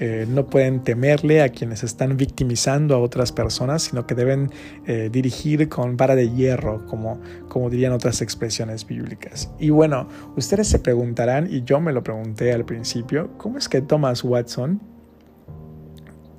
eh, 0.00 0.26
no 0.28 0.46
pueden 0.46 0.82
temerle 0.82 1.42
a 1.42 1.50
quienes 1.50 1.84
están 1.84 2.16
victimizando 2.16 2.94
a 2.94 2.98
otras 2.98 3.30
personas, 3.30 3.82
sino 3.82 4.06
que 4.06 4.14
deben 4.14 4.50
eh, 4.86 5.08
dirigir 5.10 5.68
con 5.68 5.96
vara 5.96 6.16
de 6.16 6.30
hierro, 6.30 6.84
como, 6.86 7.20
como 7.48 7.70
dirían 7.70 7.92
otras 7.92 8.20
expresiones 8.20 8.86
bíblicas. 8.86 9.50
Y 9.58 9.70
bueno, 9.70 10.08
ustedes 10.36 10.68
se 10.68 10.80
preguntarán, 10.80 11.52
y 11.52 11.62
yo 11.62 11.80
me 11.80 11.92
lo 11.92 12.02
pregunté 12.02 12.52
al 12.52 12.64
principio, 12.64 13.30
¿cómo 13.36 13.58
es 13.58 13.68
que 13.68 13.82
Thomas 13.82 14.24
Watson, 14.24 14.80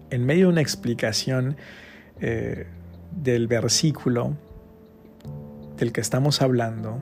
en 0.09 0.25
medio 0.25 0.47
de 0.47 0.53
una 0.53 0.61
explicación, 0.61 1.55
eh, 2.21 2.67
del 3.11 3.47
versículo 3.47 4.35
del 5.77 5.91
que 5.91 6.01
estamos 6.01 6.41
hablando. 6.41 7.01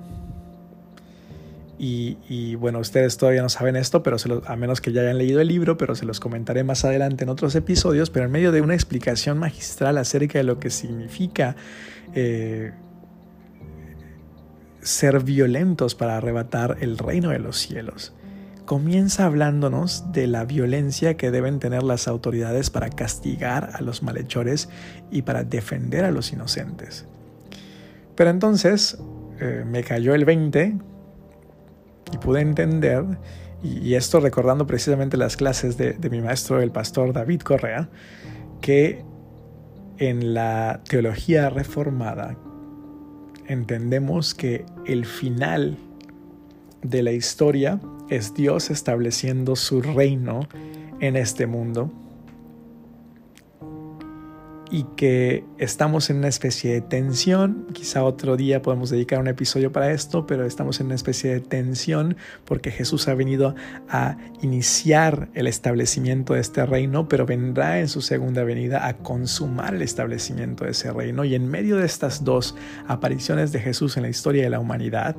Y, 1.86 2.56
bueno, 2.56 2.80
ustedes 2.80 3.18
todavía 3.18 3.42
no 3.42 3.50
saben 3.50 3.76
esto, 3.76 4.04
pero 4.04 4.16
a 4.46 4.56
menos 4.56 4.80
que 4.80 4.94
ya 4.94 5.02
hayan 5.02 5.18
leído 5.18 5.42
el 5.42 5.50
libro, 5.50 5.76
pero 5.78 5.96
se 5.96 6.06
los 6.06 6.22
comentaré 6.22 6.64
más 6.64 6.86
adelante 6.86 7.26
en 7.26 7.30
otros 7.30 7.56
episodios, 7.56 8.10
pero 8.10 8.26
en 8.26 8.32
medio 8.32 8.54
de 8.54 8.62
una 8.62 8.74
explicación 8.74 9.38
magistral 9.38 9.98
acerca 9.98 10.38
de 10.38 10.46
lo 10.46 10.60
que 10.60 10.70
significa 10.70 11.58
eh, 12.16 12.72
ser 14.82 15.22
violentos 15.26 15.94
para 15.94 16.16
arrebatar 16.16 16.78
el 16.80 16.98
reino 16.98 17.32
de 17.32 17.40
los 17.40 17.58
cielos 17.58 18.14
comienza 18.66 19.26
hablándonos 19.26 20.12
de 20.12 20.28
la 20.28 20.46
violencia 20.46 21.18
que 21.18 21.32
deben 21.32 21.60
tener 21.60 21.84
las 21.84 22.08
autoridades 22.08 22.70
para 22.70 22.90
castigar 22.90 23.72
a 23.74 23.82
los 23.82 24.04
malhechores 24.04 24.70
y 25.12 25.24
para 25.24 25.44
defender 25.44 26.06
a 26.06 26.12
los 26.12 26.32
inocentes. 26.32 27.06
Pero 28.16 28.30
entonces 28.30 28.98
eh, 29.40 29.64
me 29.66 29.84
cayó 29.84 30.14
el 30.14 30.26
20 30.26 30.78
y 32.14 32.18
pude 32.18 32.42
entender, 32.42 33.04
y, 33.64 33.96
esto 33.96 34.20
recordando 34.20 34.68
precisamente 34.68 35.18
las 35.18 35.36
clases 35.36 35.78
de, 35.78 35.94
de 35.94 36.10
mi 36.10 36.22
maestro, 36.22 36.62
el 36.62 36.72
pastor 36.72 37.14
David 37.14 37.42
Correa, 37.42 37.90
que 38.62 39.04
en 39.98 40.34
la 40.34 40.82
teología 40.88 41.50
reformada 41.50 42.38
entendemos 43.48 44.34
que 44.34 44.66
el 44.86 45.06
final 45.06 45.78
de 46.82 47.04
la 47.04 47.12
historia 47.12 47.80
es 48.10 48.34
Dios 48.34 48.70
estableciendo 48.70 49.56
su 49.56 49.82
reino 49.82 50.48
en 51.00 51.16
este 51.16 51.48
mundo 51.48 51.92
y 54.74 54.86
que 54.96 55.46
estamos 55.60 56.10
en 56.10 56.18
una 56.18 56.30
especie 56.30 56.74
de 56.74 56.82
tensión. 56.82 57.68
Quizá 57.74 58.04
otro 58.04 58.36
día 58.36 58.64
podemos 58.64 58.90
dedicar 58.90 59.20
un 59.20 59.28
episodio 59.28 59.72
para 59.72 59.92
esto, 59.92 60.26
pero 60.26 60.48
estamos 60.48 60.80
en 60.80 60.88
una 60.88 60.96
especie 60.96 61.32
de 61.32 61.42
tensión 61.42 62.18
porque 62.44 62.72
Jesús 62.72 63.08
ha 63.08 63.14
venido 63.14 63.54
a 63.88 64.18
iniciar 64.42 65.30
el 65.36 65.46
establecimiento 65.46 66.34
de 66.34 66.40
este 66.40 66.66
reino, 66.66 67.08
pero 67.08 67.28
vendrá 67.28 67.82
en 67.82 67.88
su 67.88 68.02
segunda 68.02 68.44
venida 68.44 68.88
a 68.88 68.98
consumar 68.98 69.76
el 69.76 69.84
establecimiento 69.84 70.66
de 70.66 70.72
ese 70.72 70.92
reino. 70.92 71.24
Y 71.24 71.36
en 71.36 71.48
medio 71.48 71.78
de 71.78 71.86
estas 71.86 72.24
dos 72.24 72.56
apariciones 72.88 73.52
de 73.52 73.60
Jesús 73.60 73.96
en 73.98 74.02
la 74.02 74.10
historia 74.10 74.42
de 74.42 74.50
la 74.50 74.60
humanidad, 74.60 75.16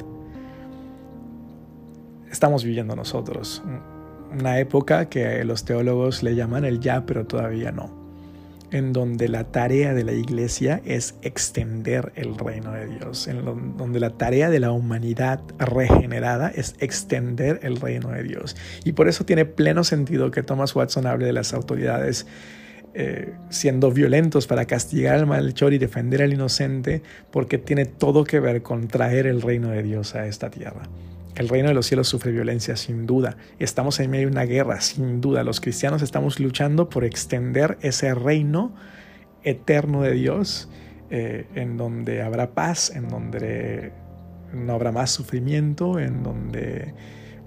estamos 2.35 2.65
viviendo 2.65 2.97
nosotros. 2.97 3.63
Una 4.33 4.59
época 4.59 5.09
que 5.09 5.45
los 5.45 5.65
teólogos 5.65 6.25
le 6.25 6.35
llaman 6.35 6.65
el 6.65 6.81
ya, 6.81 7.07
pero 7.07 7.27
todavía 7.27 7.71
no. 7.71 8.05
En 8.73 8.93
donde 8.93 9.29
la 9.29 9.45
tarea 9.45 9.95
de 9.95 10.03
la 10.03 10.13
iglesia 10.13 10.83
es 10.85 11.15
extender 11.23 12.13
el 12.17 12.37
reino 12.37 12.73
de 12.73 12.89
Dios. 12.89 13.29
En 13.29 13.45
donde 13.77 14.01
la 14.01 14.11
tarea 14.11 14.51
de 14.51 14.59
la 14.59 14.73
humanidad 14.73 15.41
regenerada 15.59 16.49
es 16.49 16.75
extender 16.81 17.61
el 17.63 17.81
reino 17.81 18.09
de 18.09 18.25
Dios. 18.25 18.57
Y 18.85 18.93
por 18.93 19.07
eso 19.07 19.25
tiene 19.25 19.45
pleno 19.45 19.85
sentido 19.85 20.33
que 20.33 20.43
Thomas 20.43 20.75
Watson 20.75 21.07
hable 21.07 21.27
de 21.27 21.33
las 21.33 21.55
autoridades 21.55 22.27
eh, 22.95 23.33
siendo 23.49 23.93
violentos 23.93 24.49
para 24.49 24.65
castigar 24.65 25.15
al 25.15 25.27
malhechor 25.27 25.73
y 25.73 25.79
defender 25.79 26.23
al 26.23 26.33
inocente, 26.33 27.03
porque 27.31 27.59
tiene 27.59 27.87
todo 27.87 28.25
que 28.25 28.41
ver 28.41 28.63
con 28.63 28.89
traer 28.89 29.29
el 29.29 29.41
reino 29.41 29.69
de 29.71 29.85
Dios 29.85 30.17
a 30.17 30.27
esta 30.27 30.51
tierra. 30.51 30.83
El 31.35 31.49
reino 31.49 31.69
de 31.69 31.75
los 31.75 31.87
cielos 31.87 32.09
sufre 32.09 32.31
violencia, 32.31 32.77
sin 32.77 33.07
duda. 33.07 33.37
Estamos 33.59 33.99
en 33.99 34.11
medio 34.11 34.27
de 34.27 34.33
una 34.33 34.45
guerra, 34.45 34.81
sin 34.81 35.21
duda. 35.21 35.43
Los 35.43 35.61
cristianos 35.61 36.01
estamos 36.01 36.39
luchando 36.39 36.89
por 36.89 37.05
extender 37.05 37.77
ese 37.81 38.15
reino 38.15 38.75
eterno 39.43 40.03
de 40.03 40.13
Dios, 40.13 40.69
eh, 41.11 41.47
en 41.57 41.77
donde 41.77 42.23
habrá 42.23 42.55
paz, 42.55 42.91
en 42.95 43.09
donde 43.09 43.93
no 44.53 44.75
habrá 44.75 44.93
más 44.93 45.11
sufrimiento, 45.11 45.99
en 45.99 46.23
donde, 46.23 46.95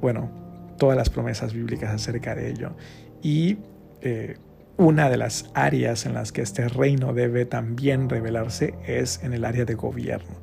bueno, 0.01 0.29
todas 0.77 0.97
las 0.97 1.09
promesas 1.09 1.53
bíblicas 1.53 1.93
acerca 1.93 2.35
de 2.35 2.49
ello. 2.49 2.75
Y 3.21 3.57
eh, 4.01 4.35
una 4.75 5.09
de 5.09 5.17
las 5.17 5.49
áreas 5.53 6.05
en 6.05 6.13
las 6.13 6.33
que 6.33 6.41
este 6.41 6.67
reino 6.67 7.13
debe 7.13 7.45
también 7.45 8.09
revelarse 8.09 8.75
es 8.85 9.23
en 9.23 9.33
el 9.33 9.45
área 9.45 9.63
de 9.63 9.75
gobierno. 9.75 10.35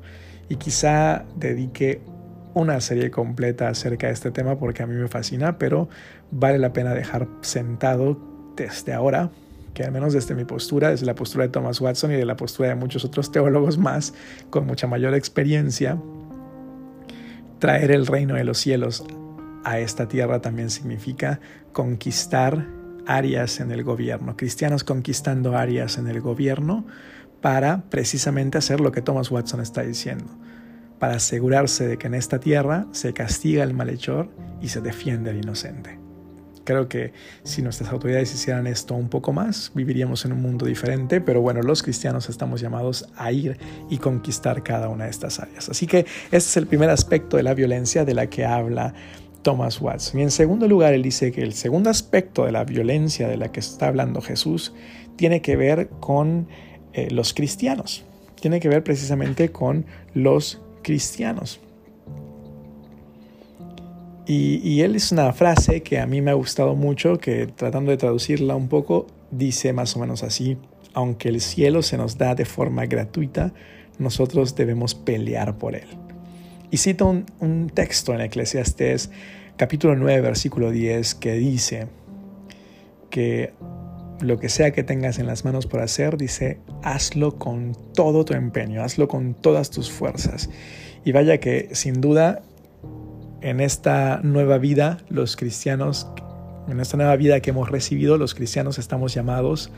Y 0.49 0.57
quizá 0.57 1.25
dedique 1.35 2.01
una 2.55 2.79
serie 2.81 3.11
completa 3.11 3.67
acerca 3.67 4.07
de 4.07 4.13
este 4.13 4.31
tema 4.31 4.57
porque 4.57 4.81
a 4.81 4.87
mí 4.87 4.95
me 4.95 5.07
fascina, 5.07 5.59
pero 5.59 5.89
vale 6.31 6.57
la 6.57 6.73
pena 6.73 6.93
dejar 6.93 7.27
sentado 7.41 8.17
desde 8.55 8.93
ahora, 8.93 9.29
que 9.73 9.83
al 9.83 9.91
menos 9.91 10.13
desde 10.13 10.35
mi 10.35 10.45
postura, 10.45 10.89
desde 10.89 11.05
la 11.05 11.15
postura 11.15 11.43
de 11.43 11.49
Thomas 11.51 11.81
Watson 11.81 12.13
y 12.13 12.15
de 12.15 12.25
la 12.25 12.37
postura 12.37 12.69
de 12.69 12.75
muchos 12.75 13.03
otros 13.03 13.31
teólogos 13.31 13.77
más 13.77 14.13
con 14.49 14.65
mucha 14.65 14.87
mayor 14.87 15.13
experiencia, 15.13 16.01
traer 17.59 17.91
el 17.91 18.07
reino 18.07 18.35
de 18.35 18.45
los 18.45 18.57
cielos 18.57 19.03
a 19.65 19.79
esta 19.79 20.07
tierra 20.07 20.41
también 20.41 20.69
significa 20.69 21.41
conquistar 21.73 22.67
áreas 23.05 23.59
en 23.59 23.71
el 23.71 23.83
gobierno, 23.83 24.37
cristianos 24.37 24.85
conquistando 24.85 25.57
áreas 25.57 25.97
en 25.97 26.07
el 26.07 26.21
gobierno 26.21 26.85
para 27.41 27.83
precisamente 27.89 28.57
hacer 28.57 28.79
lo 28.79 28.93
que 28.93 29.01
Thomas 29.01 29.29
Watson 29.29 29.59
está 29.59 29.81
diciendo, 29.81 30.25
para 30.99 31.15
asegurarse 31.15 31.87
de 31.87 31.97
que 31.97 32.07
en 32.07 32.15
esta 32.15 32.39
tierra 32.39 32.87
se 32.91 33.13
castiga 33.13 33.63
al 33.63 33.73
malhechor 33.73 34.29
y 34.61 34.69
se 34.69 34.81
defiende 34.81 35.29
al 35.29 35.37
inocente. 35.37 35.99
Creo 36.65 36.89
que 36.89 37.13
si 37.43 37.61
nuestras 37.61 37.91
autoridades 37.91 38.33
hicieran 38.33 38.65
esto 38.65 38.95
un 38.95 39.07
poco 39.07 39.31
más, 39.31 39.71
viviríamos 39.75 40.25
en 40.25 40.31
un 40.31 40.41
mundo 40.41 40.65
diferente, 40.65 41.21
pero 41.21 41.39
bueno, 41.39 41.61
los 41.61 41.83
cristianos 41.83 42.27
estamos 42.27 42.59
llamados 42.59 43.07
a 43.15 43.31
ir 43.31 43.57
y 43.87 43.99
conquistar 43.99 44.63
cada 44.63 44.89
una 44.89 45.03
de 45.03 45.11
estas 45.11 45.39
áreas. 45.39 45.69
Así 45.69 45.85
que 45.85 45.99
este 45.99 46.37
es 46.37 46.57
el 46.57 46.65
primer 46.65 46.89
aspecto 46.89 47.37
de 47.37 47.43
la 47.43 47.53
violencia 47.53 48.03
de 48.03 48.15
la 48.15 48.27
que 48.27 48.45
habla 48.45 48.95
Thomas 49.43 49.79
Watson. 49.79 50.19
Y 50.19 50.23
en 50.23 50.31
segundo 50.31 50.67
lugar, 50.67 50.95
él 50.95 51.03
dice 51.03 51.31
que 51.31 51.43
el 51.43 51.53
segundo 51.53 51.91
aspecto 51.91 52.45
de 52.45 52.51
la 52.51 52.65
violencia 52.65 53.27
de 53.27 53.37
la 53.37 53.51
que 53.51 53.59
está 53.59 53.87
hablando 53.87 54.19
Jesús 54.19 54.73
tiene 55.17 55.43
que 55.43 55.55
ver 55.55 55.89
con 55.99 56.47
eh, 56.93 57.09
los 57.11 57.35
cristianos, 57.35 58.05
tiene 58.41 58.59
que 58.59 58.69
ver 58.69 58.83
precisamente 58.83 59.51
con 59.51 59.85
los 60.15 60.64
cristianos. 60.85 61.59
Y, 64.27 64.81
él 64.81 64.95
es 64.95 65.11
una 65.11 65.33
frase 65.33 65.81
que 65.81 65.99
a 65.99 66.05
mí 66.05 66.21
me 66.21 66.31
ha 66.31 66.35
gustado 66.35 66.75
mucho, 66.75 67.17
que 67.17 67.47
tratando 67.47 67.91
de 67.91 67.97
traducirla 67.97 68.55
un 68.55 68.67
poco, 68.67 69.07
dice 69.31 69.73
más 69.73 69.95
o 69.95 69.99
menos 69.99 70.23
así, 70.23 70.57
aunque 70.93 71.29
el 71.29 71.41
cielo 71.41 71.81
se 71.81 71.97
nos 71.97 72.17
da 72.17 72.33
de 72.35 72.45
forma 72.45 72.85
gratuita, 72.85 73.53
nosotros 73.99 74.55
debemos 74.55 74.95
pelear 74.95 75.57
por 75.57 75.75
él. 75.75 75.87
Y 76.71 76.77
cito 76.77 77.23
un, 77.39 77.71
texto 77.73 78.13
en 78.13 78.21
Eclesiastés 78.21 79.11
capítulo 79.57 79.95
9, 79.95 80.21
versículo 80.21 80.71
10, 80.71 81.15
que 81.15 81.33
dice 81.33 81.87
que 83.09 83.53
lo 84.21 84.39
que 84.39 84.49
sea 84.49 84.71
que 84.71 84.83
tengas 84.83 85.19
en 85.19 85.27
las 85.27 85.45
manos 85.45 85.67
por 85.67 85.81
hacer, 85.81 86.17
dice, 86.17 86.59
hazlo 86.83 87.37
con 87.37 87.75
todo 87.93 88.25
tu 88.25 88.33
empeño, 88.33 88.83
hazlo 88.83 89.07
con 89.07 89.33
todas 89.33 89.69
tus 89.69 89.91
fuerzas. 89.91 90.49
Y 91.03 91.11
vaya 91.11 91.39
que 91.39 91.69
sin 91.73 92.01
duda 92.01 92.41
en 93.41 93.59
esta 93.59 94.21
nueva 94.23 94.57
vida 94.57 94.97
los 95.09 95.35
cristianos, 95.35 96.07
en 96.67 96.79
esta 96.79 96.97
nueva 96.97 97.15
vida 97.15 97.39
que 97.41 97.51
hemos 97.51 97.69
recibido, 97.69 98.17
los 98.17 98.33
cristianos 98.33 98.79
estamos 98.79 99.13
llamados 99.13 99.71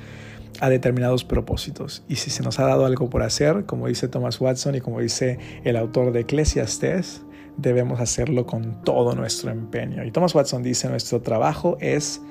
a 0.60 0.70
determinados 0.70 1.24
propósitos. 1.24 2.04
Y 2.08 2.16
si 2.16 2.30
se 2.30 2.44
nos 2.44 2.60
ha 2.60 2.64
dado 2.64 2.86
algo 2.86 3.10
por 3.10 3.24
hacer, 3.24 3.66
como 3.66 3.88
dice 3.88 4.08
Thomas 4.08 4.40
Watson 4.40 4.76
y 4.76 4.82
como 4.82 5.00
dice 5.00 5.38
el 5.64 5.76
autor 5.76 6.12
de 6.12 6.22
Eclesiastes, 6.22 7.22
debemos 7.58 8.00
hacerlo 8.00 8.46
con 8.46 8.84
todo 8.84 9.16
nuestro 9.16 9.52
empeño. 9.52 10.04
Y 10.06 10.12
Thomas 10.12 10.34
Watson 10.34 10.64
dice, 10.64 10.88
nuestro 10.90 11.22
trabajo 11.22 11.78
es 11.82 12.22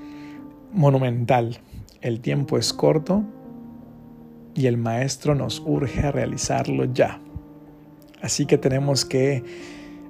monumental, 0.72 1.58
el 2.06 2.20
tiempo 2.20 2.56
es 2.56 2.72
corto 2.72 3.24
y 4.54 4.66
el 4.66 4.76
maestro 4.76 5.34
nos 5.34 5.60
urge 5.66 6.06
a 6.06 6.12
realizarlo 6.12 6.84
ya. 6.84 7.20
Así 8.22 8.46
que 8.46 8.58
tenemos 8.58 9.04
que 9.04 9.42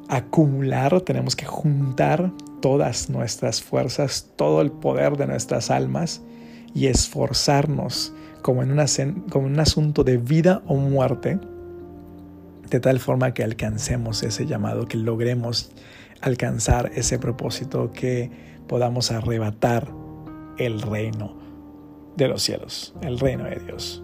acumular, 0.06 1.00
tenemos 1.00 1.34
que 1.34 1.46
juntar 1.46 2.32
todas 2.60 3.08
nuestras 3.08 3.62
fuerzas, 3.62 4.30
todo 4.36 4.60
el 4.60 4.72
poder 4.72 5.16
de 5.16 5.26
nuestras 5.26 5.70
almas 5.70 6.20
y 6.74 6.88
esforzarnos 6.88 8.12
como 8.42 8.62
en, 8.62 8.76
como 9.30 9.46
en 9.46 9.54
un 9.54 9.60
asunto 9.60 10.04
de 10.04 10.18
vida 10.18 10.62
o 10.66 10.76
muerte, 10.76 11.38
de 12.68 12.78
tal 12.78 13.00
forma 13.00 13.32
que 13.32 13.42
alcancemos 13.42 14.22
ese 14.22 14.44
llamado, 14.44 14.86
que 14.86 14.98
logremos 14.98 15.72
alcanzar 16.20 16.92
ese 16.94 17.18
propósito, 17.18 17.90
que 17.92 18.30
podamos 18.68 19.10
arrebatar 19.12 19.90
el 20.58 20.82
reino 20.82 21.45
de 22.16 22.28
los 22.28 22.42
cielos, 22.42 22.94
el 23.02 23.18
reino 23.18 23.44
de 23.44 23.56
Dios. 23.56 24.02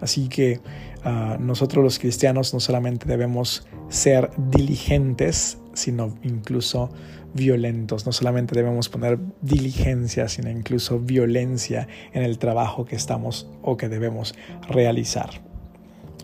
Así 0.00 0.28
que 0.28 0.60
ah, 1.04 1.36
nosotros 1.40 1.82
los 1.82 1.98
cristianos 1.98 2.54
no 2.54 2.60
solamente 2.60 3.06
debemos 3.06 3.66
ser 3.88 4.30
diligentes, 4.36 5.58
sino 5.74 6.14
incluso 6.22 6.90
violentos. 7.34 8.06
No 8.06 8.12
solamente 8.12 8.54
debemos 8.54 8.88
poner 8.88 9.18
diligencia, 9.42 10.28
sino 10.28 10.50
incluso 10.50 10.98
violencia 10.98 11.88
en 12.12 12.22
el 12.22 12.38
trabajo 12.38 12.84
que 12.84 12.96
estamos 12.96 13.48
o 13.62 13.76
que 13.76 13.88
debemos 13.88 14.34
realizar. 14.68 15.30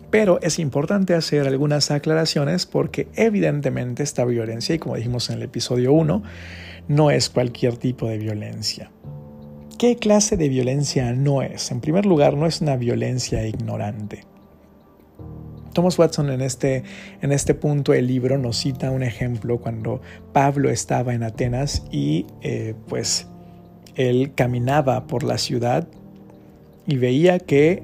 Pero 0.09 0.39
es 0.41 0.59
importante 0.59 1.13
hacer 1.13 1.47
algunas 1.47 1.91
aclaraciones 1.91 2.65
porque 2.65 3.07
evidentemente 3.15 4.03
esta 4.03 4.23
violencia, 4.23 4.75
y 4.75 4.79
como 4.79 4.95
dijimos 4.95 5.29
en 5.29 5.37
el 5.37 5.43
episodio 5.43 5.91
1, 5.93 6.23
no 6.87 7.11
es 7.11 7.29
cualquier 7.29 7.77
tipo 7.77 8.07
de 8.07 8.17
violencia. 8.17 8.91
¿Qué 9.77 9.97
clase 9.97 10.37
de 10.37 10.47
violencia 10.47 11.11
no 11.11 11.41
es? 11.41 11.69
En 11.69 11.81
primer 11.81 12.05
lugar, 12.05 12.37
no 12.37 12.45
es 12.45 12.61
una 12.61 12.77
violencia 12.77 13.45
ignorante. 13.45 14.23
Thomas 15.73 15.99
Watson 15.99 16.29
en 16.29 16.39
este, 16.39 16.83
en 17.21 17.33
este 17.33 17.53
punto 17.53 17.91
del 17.91 18.07
libro 18.07 18.37
nos 18.37 18.55
cita 18.55 18.89
un 18.91 19.03
ejemplo 19.03 19.59
cuando 19.59 20.01
Pablo 20.31 20.69
estaba 20.69 21.13
en 21.13 21.23
Atenas 21.23 21.83
y 21.91 22.25
eh, 22.41 22.73
pues 22.87 23.27
él 23.95 24.31
caminaba 24.33 25.07
por 25.07 25.23
la 25.23 25.37
ciudad 25.37 25.89
y 26.87 26.95
veía 26.95 27.39
que 27.39 27.83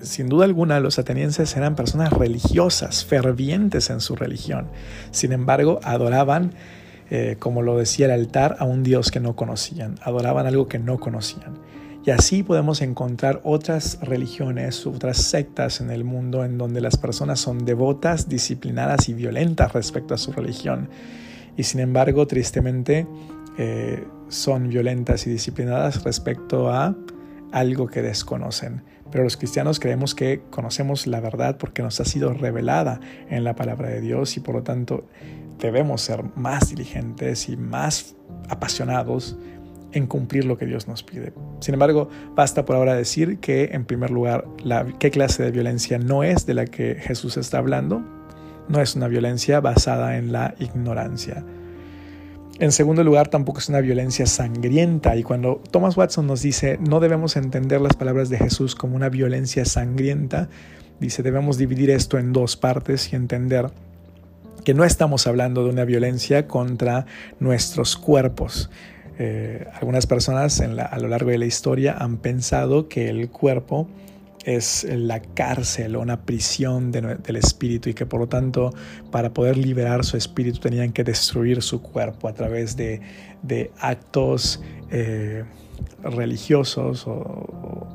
sin 0.00 0.28
duda 0.28 0.44
alguna 0.44 0.78
los 0.78 1.00
atenienses 1.00 1.56
eran 1.56 1.74
personas 1.74 2.12
religiosas, 2.12 3.04
fervientes 3.04 3.90
en 3.90 4.00
su 4.00 4.14
religión. 4.14 4.68
Sin 5.10 5.32
embargo, 5.32 5.80
adoraban 5.82 6.52
eh, 7.10 7.36
como 7.38 7.62
lo 7.62 7.76
decía 7.76 8.06
el 8.06 8.12
altar, 8.12 8.56
a 8.58 8.64
un 8.64 8.82
Dios 8.82 9.10
que 9.10 9.20
no 9.20 9.36
conocían, 9.36 9.96
adoraban 10.02 10.46
algo 10.46 10.68
que 10.68 10.78
no 10.78 10.98
conocían. 10.98 11.54
Y 12.06 12.10
así 12.10 12.42
podemos 12.42 12.82
encontrar 12.82 13.40
otras 13.44 13.98
religiones, 14.02 14.86
otras 14.86 15.16
sectas 15.16 15.80
en 15.80 15.90
el 15.90 16.04
mundo 16.04 16.44
en 16.44 16.58
donde 16.58 16.82
las 16.82 16.98
personas 16.98 17.40
son 17.40 17.64
devotas, 17.64 18.28
disciplinadas 18.28 19.08
y 19.08 19.14
violentas 19.14 19.72
respecto 19.72 20.12
a 20.12 20.18
su 20.18 20.32
religión. 20.32 20.90
Y 21.56 21.62
sin 21.62 21.80
embargo, 21.80 22.26
tristemente, 22.26 23.06
eh, 23.56 24.04
son 24.28 24.68
violentas 24.68 25.26
y 25.26 25.30
disciplinadas 25.30 26.04
respecto 26.04 26.70
a 26.70 26.94
algo 27.52 27.86
que 27.86 28.02
desconocen. 28.02 28.82
Pero 29.10 29.24
los 29.24 29.36
cristianos 29.36 29.78
creemos 29.80 30.14
que 30.14 30.42
conocemos 30.50 31.06
la 31.06 31.20
verdad 31.20 31.56
porque 31.56 31.82
nos 31.82 32.00
ha 32.00 32.04
sido 32.04 32.34
revelada 32.34 33.00
en 33.30 33.44
la 33.44 33.54
palabra 33.54 33.88
de 33.88 34.00
Dios 34.00 34.36
y 34.36 34.40
por 34.40 34.56
lo 34.56 34.62
tanto 34.62 35.06
debemos 35.58 36.02
ser 36.02 36.24
más 36.36 36.70
diligentes 36.70 37.48
y 37.48 37.56
más 37.56 38.16
apasionados 38.48 39.36
en 39.92 40.06
cumplir 40.06 40.44
lo 40.44 40.58
que 40.58 40.66
Dios 40.66 40.88
nos 40.88 41.02
pide. 41.02 41.32
Sin 41.60 41.74
embargo, 41.74 42.08
basta 42.34 42.64
por 42.64 42.76
ahora 42.76 42.94
decir 42.94 43.38
que, 43.38 43.70
en 43.72 43.84
primer 43.84 44.10
lugar, 44.10 44.44
qué 44.98 45.10
clase 45.10 45.42
de 45.42 45.50
violencia 45.50 45.98
no 45.98 46.24
es 46.24 46.46
de 46.46 46.54
la 46.54 46.66
que 46.66 46.96
Jesús 46.96 47.36
está 47.36 47.58
hablando. 47.58 48.02
No 48.68 48.80
es 48.80 48.96
una 48.96 49.08
violencia 49.08 49.60
basada 49.60 50.16
en 50.16 50.32
la 50.32 50.54
ignorancia. 50.58 51.44
En 52.60 52.70
segundo 52.70 53.02
lugar, 53.02 53.28
tampoco 53.28 53.58
es 53.58 53.68
una 53.68 53.80
violencia 53.80 54.26
sangrienta. 54.26 55.16
Y 55.16 55.22
cuando 55.22 55.60
Thomas 55.70 55.96
Watson 55.96 56.26
nos 56.26 56.42
dice 56.42 56.78
no 56.78 57.00
debemos 57.00 57.36
entender 57.36 57.80
las 57.80 57.94
palabras 57.94 58.28
de 58.28 58.38
Jesús 58.38 58.74
como 58.74 58.96
una 58.96 59.08
violencia 59.08 59.64
sangrienta, 59.64 60.48
dice 61.00 61.22
debemos 61.22 61.58
dividir 61.58 61.90
esto 61.90 62.18
en 62.18 62.32
dos 62.32 62.56
partes 62.56 63.12
y 63.12 63.16
entender 63.16 63.70
que 64.64 64.74
no 64.74 64.84
estamos 64.84 65.26
hablando 65.26 65.62
de 65.64 65.70
una 65.70 65.84
violencia 65.84 66.48
contra 66.48 67.06
nuestros 67.38 67.96
cuerpos. 67.96 68.70
Eh, 69.18 69.66
algunas 69.74 70.06
personas 70.06 70.60
a 70.60 70.98
lo 70.98 71.08
largo 71.08 71.30
de 71.30 71.38
la 71.38 71.46
historia 71.46 71.96
han 71.98 72.16
pensado 72.16 72.88
que 72.88 73.08
el 73.08 73.28
cuerpo 73.28 73.86
es 74.44 74.84
la 74.90 75.20
cárcel 75.20 75.96
o 75.96 76.00
una 76.00 76.22
prisión 76.22 76.90
del 76.92 77.36
espíritu 77.36 77.88
y 77.88 77.94
que 77.94 78.04
por 78.04 78.20
lo 78.20 78.26
tanto 78.26 78.74
para 79.10 79.32
poder 79.32 79.56
liberar 79.56 80.04
su 80.04 80.16
espíritu 80.16 80.58
tenían 80.58 80.92
que 80.92 81.02
destruir 81.04 81.62
su 81.62 81.80
cuerpo 81.80 82.28
a 82.28 82.34
través 82.34 82.76
de, 82.76 83.00
actos 83.78 84.60
eh, 84.90 85.44
religiosos 86.02 87.04
o, 87.06 87.86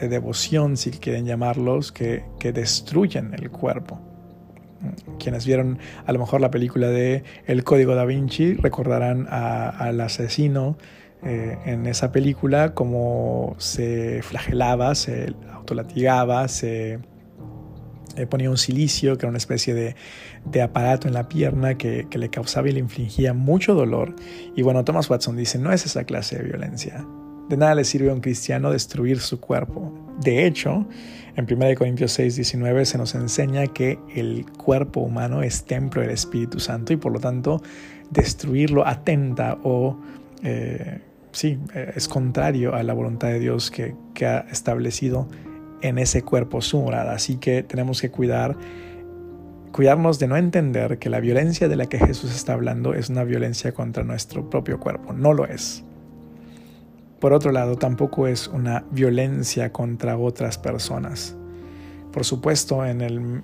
de 0.00 0.08
devoción, 0.08 0.76
si 0.76 0.90
quieren 0.90 1.26
llamarlos, 1.26 1.92
que 1.92 2.24
destruyen 2.40 3.34
el 3.34 3.50
cuerpo. 3.50 4.13
Quienes 5.18 5.46
vieron 5.46 5.78
a 6.06 6.12
lo 6.12 6.18
mejor 6.18 6.40
la 6.40 6.50
película 6.50 6.88
de 6.88 7.24
El 7.46 7.64
Código 7.64 7.94
da 7.94 8.04
Vinci 8.04 8.54
recordarán 8.54 9.26
al 9.30 10.00
asesino 10.00 10.76
eh, 11.22 11.56
en 11.64 11.86
esa 11.86 12.12
película 12.12 12.74
como 12.74 13.54
se 13.58 14.22
flagelaba, 14.22 14.94
se 14.94 15.32
autolatigaba, 15.52 16.48
se 16.48 16.98
eh, 18.16 18.26
ponía 18.26 18.50
un 18.50 18.58
silicio, 18.58 19.16
que 19.16 19.24
era 19.24 19.30
una 19.30 19.38
especie 19.38 19.72
de, 19.72 20.62
aparato 20.62 21.08
en 21.08 21.14
la 21.14 21.28
pierna 21.28 21.78
que, 21.78 22.06
que, 22.10 22.18
le 22.18 22.28
causaba 22.28 22.68
y 22.68 22.72
le 22.72 22.80
infligía 22.80 23.32
mucho 23.32 23.74
dolor. 23.74 24.14
Y 24.54 24.62
bueno, 24.62 24.84
Thomas 24.84 25.08
Watson 25.08 25.36
dice, 25.36 25.58
no 25.58 25.72
es 25.72 25.86
esa 25.86 26.04
clase 26.04 26.36
de 26.36 26.44
violencia. 26.44 27.06
De 27.48 27.56
nada 27.56 27.74
le 27.74 27.84
sirve 27.84 28.10
a 28.10 28.14
un 28.14 28.20
cristiano 28.20 28.70
destruir 28.70 29.20
su 29.20 29.40
cuerpo. 29.40 29.92
De 30.20 30.46
hecho, 30.46 30.86
en 31.36 31.46
1 31.50 31.74
Corintios 31.76 32.12
6, 32.12 32.36
19 32.36 32.84
se 32.86 32.98
nos 32.98 33.14
enseña 33.14 33.66
que 33.66 33.98
el 34.14 34.46
cuerpo 34.56 35.00
humano 35.00 35.42
es 35.42 35.64
templo 35.64 36.00
del 36.02 36.10
Espíritu 36.10 36.60
Santo 36.60 36.92
y 36.92 36.96
por 36.96 37.12
lo 37.12 37.18
tanto 37.18 37.60
destruirlo 38.10 38.86
atenta 38.86 39.58
o 39.62 39.98
eh, 40.42 41.00
sí, 41.32 41.58
eh, 41.74 41.92
es 41.96 42.08
contrario 42.08 42.74
a 42.74 42.82
la 42.82 42.92
voluntad 42.92 43.28
de 43.28 43.40
Dios 43.40 43.70
que, 43.70 43.94
ha 44.24 44.46
establecido 44.50 45.28
en 45.82 45.98
ese 45.98 46.22
cuerpo 46.22 46.62
su 46.62 46.80
morada. 46.80 47.12
Así 47.12 47.36
que 47.36 47.62
tenemos 47.62 48.00
que 48.00 48.10
cuidar 48.10 48.56
cuidarnos 49.72 50.20
de 50.20 50.28
no 50.28 50.36
entender 50.36 51.00
que 51.00 51.10
la 51.10 51.18
violencia 51.18 51.66
de 51.66 51.74
la 51.74 51.86
que 51.86 51.98
Jesús 51.98 52.32
está 52.32 52.52
hablando 52.52 52.94
es 52.94 53.10
una 53.10 53.24
violencia 53.24 53.72
contra 53.72 54.04
nuestro 54.04 54.48
propio 54.48 54.78
cuerpo. 54.78 55.12
No 55.12 55.32
lo 55.32 55.46
es. 55.46 55.84
Por 57.24 57.32
otro 57.32 57.52
lado, 57.52 57.76
tampoco 57.76 58.28
es 58.28 58.48
una 58.48 58.84
violencia 58.90 59.72
contra 59.72 60.18
otras 60.18 60.58
personas. 60.58 61.34
Por 62.12 62.26
supuesto, 62.26 62.84
en 62.84 63.00
el 63.00 63.40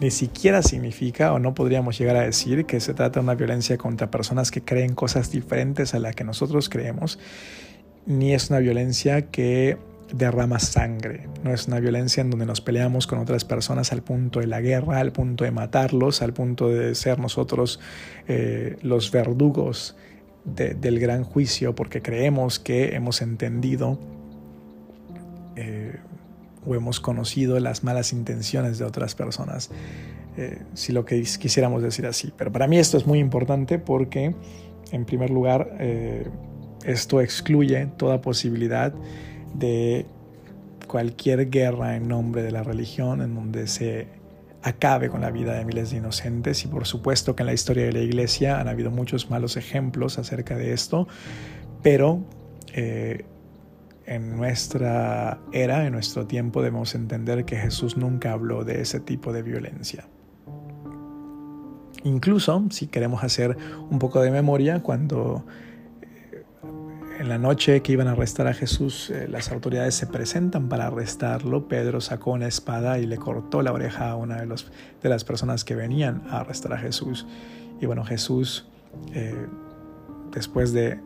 ni 0.00 0.10
siquiera 0.10 0.62
significa 0.62 1.34
o 1.34 1.38
no 1.38 1.52
podríamos 1.52 1.98
llegar 1.98 2.16
a 2.16 2.22
decir 2.22 2.64
que 2.64 2.80
se 2.80 2.94
trata 2.94 3.20
de 3.20 3.24
una 3.24 3.34
violencia 3.34 3.76
contra 3.76 4.10
personas 4.10 4.50
que 4.50 4.62
creen 4.62 4.94
cosas 4.94 5.30
diferentes 5.30 5.92
a 5.92 5.98
las 5.98 6.16
que 6.16 6.24
nosotros 6.24 6.70
creemos, 6.70 7.18
ni 8.06 8.32
es 8.32 8.48
una 8.48 8.60
violencia 8.60 9.26
que 9.30 9.76
derrama 10.10 10.58
sangre, 10.58 11.28
no 11.42 11.52
es 11.52 11.68
una 11.68 11.80
violencia 11.80 12.22
en 12.22 12.30
donde 12.30 12.46
nos 12.46 12.62
peleamos 12.62 13.06
con 13.06 13.18
otras 13.18 13.44
personas 13.44 13.92
al 13.92 14.02
punto 14.02 14.40
de 14.40 14.46
la 14.46 14.62
guerra, 14.62 15.00
al 15.00 15.12
punto 15.12 15.44
de 15.44 15.50
matarlos, 15.50 16.22
al 16.22 16.32
punto 16.32 16.70
de 16.70 16.94
ser 16.94 17.18
nosotros 17.18 17.78
eh, 18.26 18.78
los 18.80 19.10
verdugos 19.10 19.96
del 20.44 20.98
gran 21.00 21.24
juicio 21.24 21.74
porque 21.74 22.02
creemos 22.02 22.58
que 22.58 22.94
hemos 22.94 23.22
entendido 23.22 23.98
eh, 25.56 25.96
o 26.66 26.74
hemos 26.74 27.00
conocido 27.00 27.58
las 27.60 27.84
malas 27.84 28.12
intenciones 28.12 28.78
de 28.78 28.84
otras 28.84 29.14
personas, 29.14 29.70
eh, 30.36 30.62
si 30.74 30.92
lo 30.92 31.04
que 31.04 31.22
quisiéramos 31.38 31.82
decir 31.82 32.06
así. 32.06 32.32
Pero 32.36 32.52
para 32.52 32.66
mí 32.66 32.78
esto 32.78 32.96
es 32.96 33.06
muy 33.06 33.18
importante 33.18 33.78
porque, 33.78 34.34
en 34.90 35.04
primer 35.04 35.30
lugar, 35.30 35.76
eh, 35.78 36.26
esto 36.84 37.20
excluye 37.20 37.86
toda 37.98 38.20
posibilidad 38.20 38.94
de 39.54 40.06
cualquier 40.86 41.50
guerra 41.50 41.96
en 41.96 42.08
nombre 42.08 42.42
de 42.42 42.50
la 42.50 42.62
religión 42.62 43.20
en 43.20 43.34
donde 43.34 43.66
se 43.66 44.08
acabe 44.64 45.10
con 45.10 45.20
la 45.20 45.30
vida 45.30 45.52
de 45.52 45.64
miles 45.64 45.90
de 45.90 45.98
inocentes 45.98 46.64
y 46.64 46.68
por 46.68 46.86
supuesto 46.86 47.36
que 47.36 47.42
en 47.42 47.48
la 47.48 47.52
historia 47.52 47.84
de 47.84 47.92
la 47.92 48.00
iglesia 48.00 48.58
han 48.58 48.66
habido 48.66 48.90
muchos 48.90 49.28
malos 49.28 49.58
ejemplos 49.58 50.18
acerca 50.18 50.56
de 50.56 50.72
esto, 50.72 51.06
pero 51.82 52.24
eh, 52.72 53.26
en 54.06 54.36
nuestra 54.36 55.38
era, 55.52 55.86
en 55.86 55.92
nuestro 55.92 56.26
tiempo, 56.26 56.62
debemos 56.62 56.94
entender 56.94 57.44
que 57.44 57.56
Jesús 57.56 57.98
nunca 57.98 58.32
habló 58.32 58.64
de 58.64 58.80
ese 58.80 59.00
tipo 59.00 59.34
de 59.34 59.42
violencia. 59.42 60.08
Incluso, 62.02 62.64
si 62.70 62.86
queremos 62.86 63.22
hacer 63.22 63.56
un 63.90 63.98
poco 63.98 64.20
de 64.22 64.30
memoria, 64.30 64.82
cuando 64.82 65.44
en 67.24 67.30
la 67.30 67.38
noche 67.38 67.80
que 67.80 67.92
iban 67.92 68.06
a 68.06 68.10
arrestar 68.12 68.46
a 68.48 68.52
Jesús, 68.52 69.08
eh, 69.08 69.28
las 69.30 69.50
autoridades 69.50 69.94
se 69.94 70.06
presentan 70.06 70.68
para 70.68 70.88
arrestarlo. 70.88 71.68
Pedro 71.68 72.02
sacó 72.02 72.32
una 72.32 72.46
espada 72.46 72.98
y 72.98 73.06
le 73.06 73.16
cortó 73.16 73.62
la 73.62 73.72
oreja 73.72 74.10
a 74.10 74.16
una 74.16 74.42
de, 74.42 75.08
las 75.08 75.24
personas 75.24 75.64
que 75.64 75.74
venían 75.74 76.22
a 76.28 76.40
arrestar 76.40 76.74
a 76.74 76.76
Jesús. 76.76 77.26
Y 77.80 77.86
bueno, 77.86 78.04
Jesús, 78.04 78.66
eh, 79.14 79.46
después 80.32 80.74
de 80.74 81.00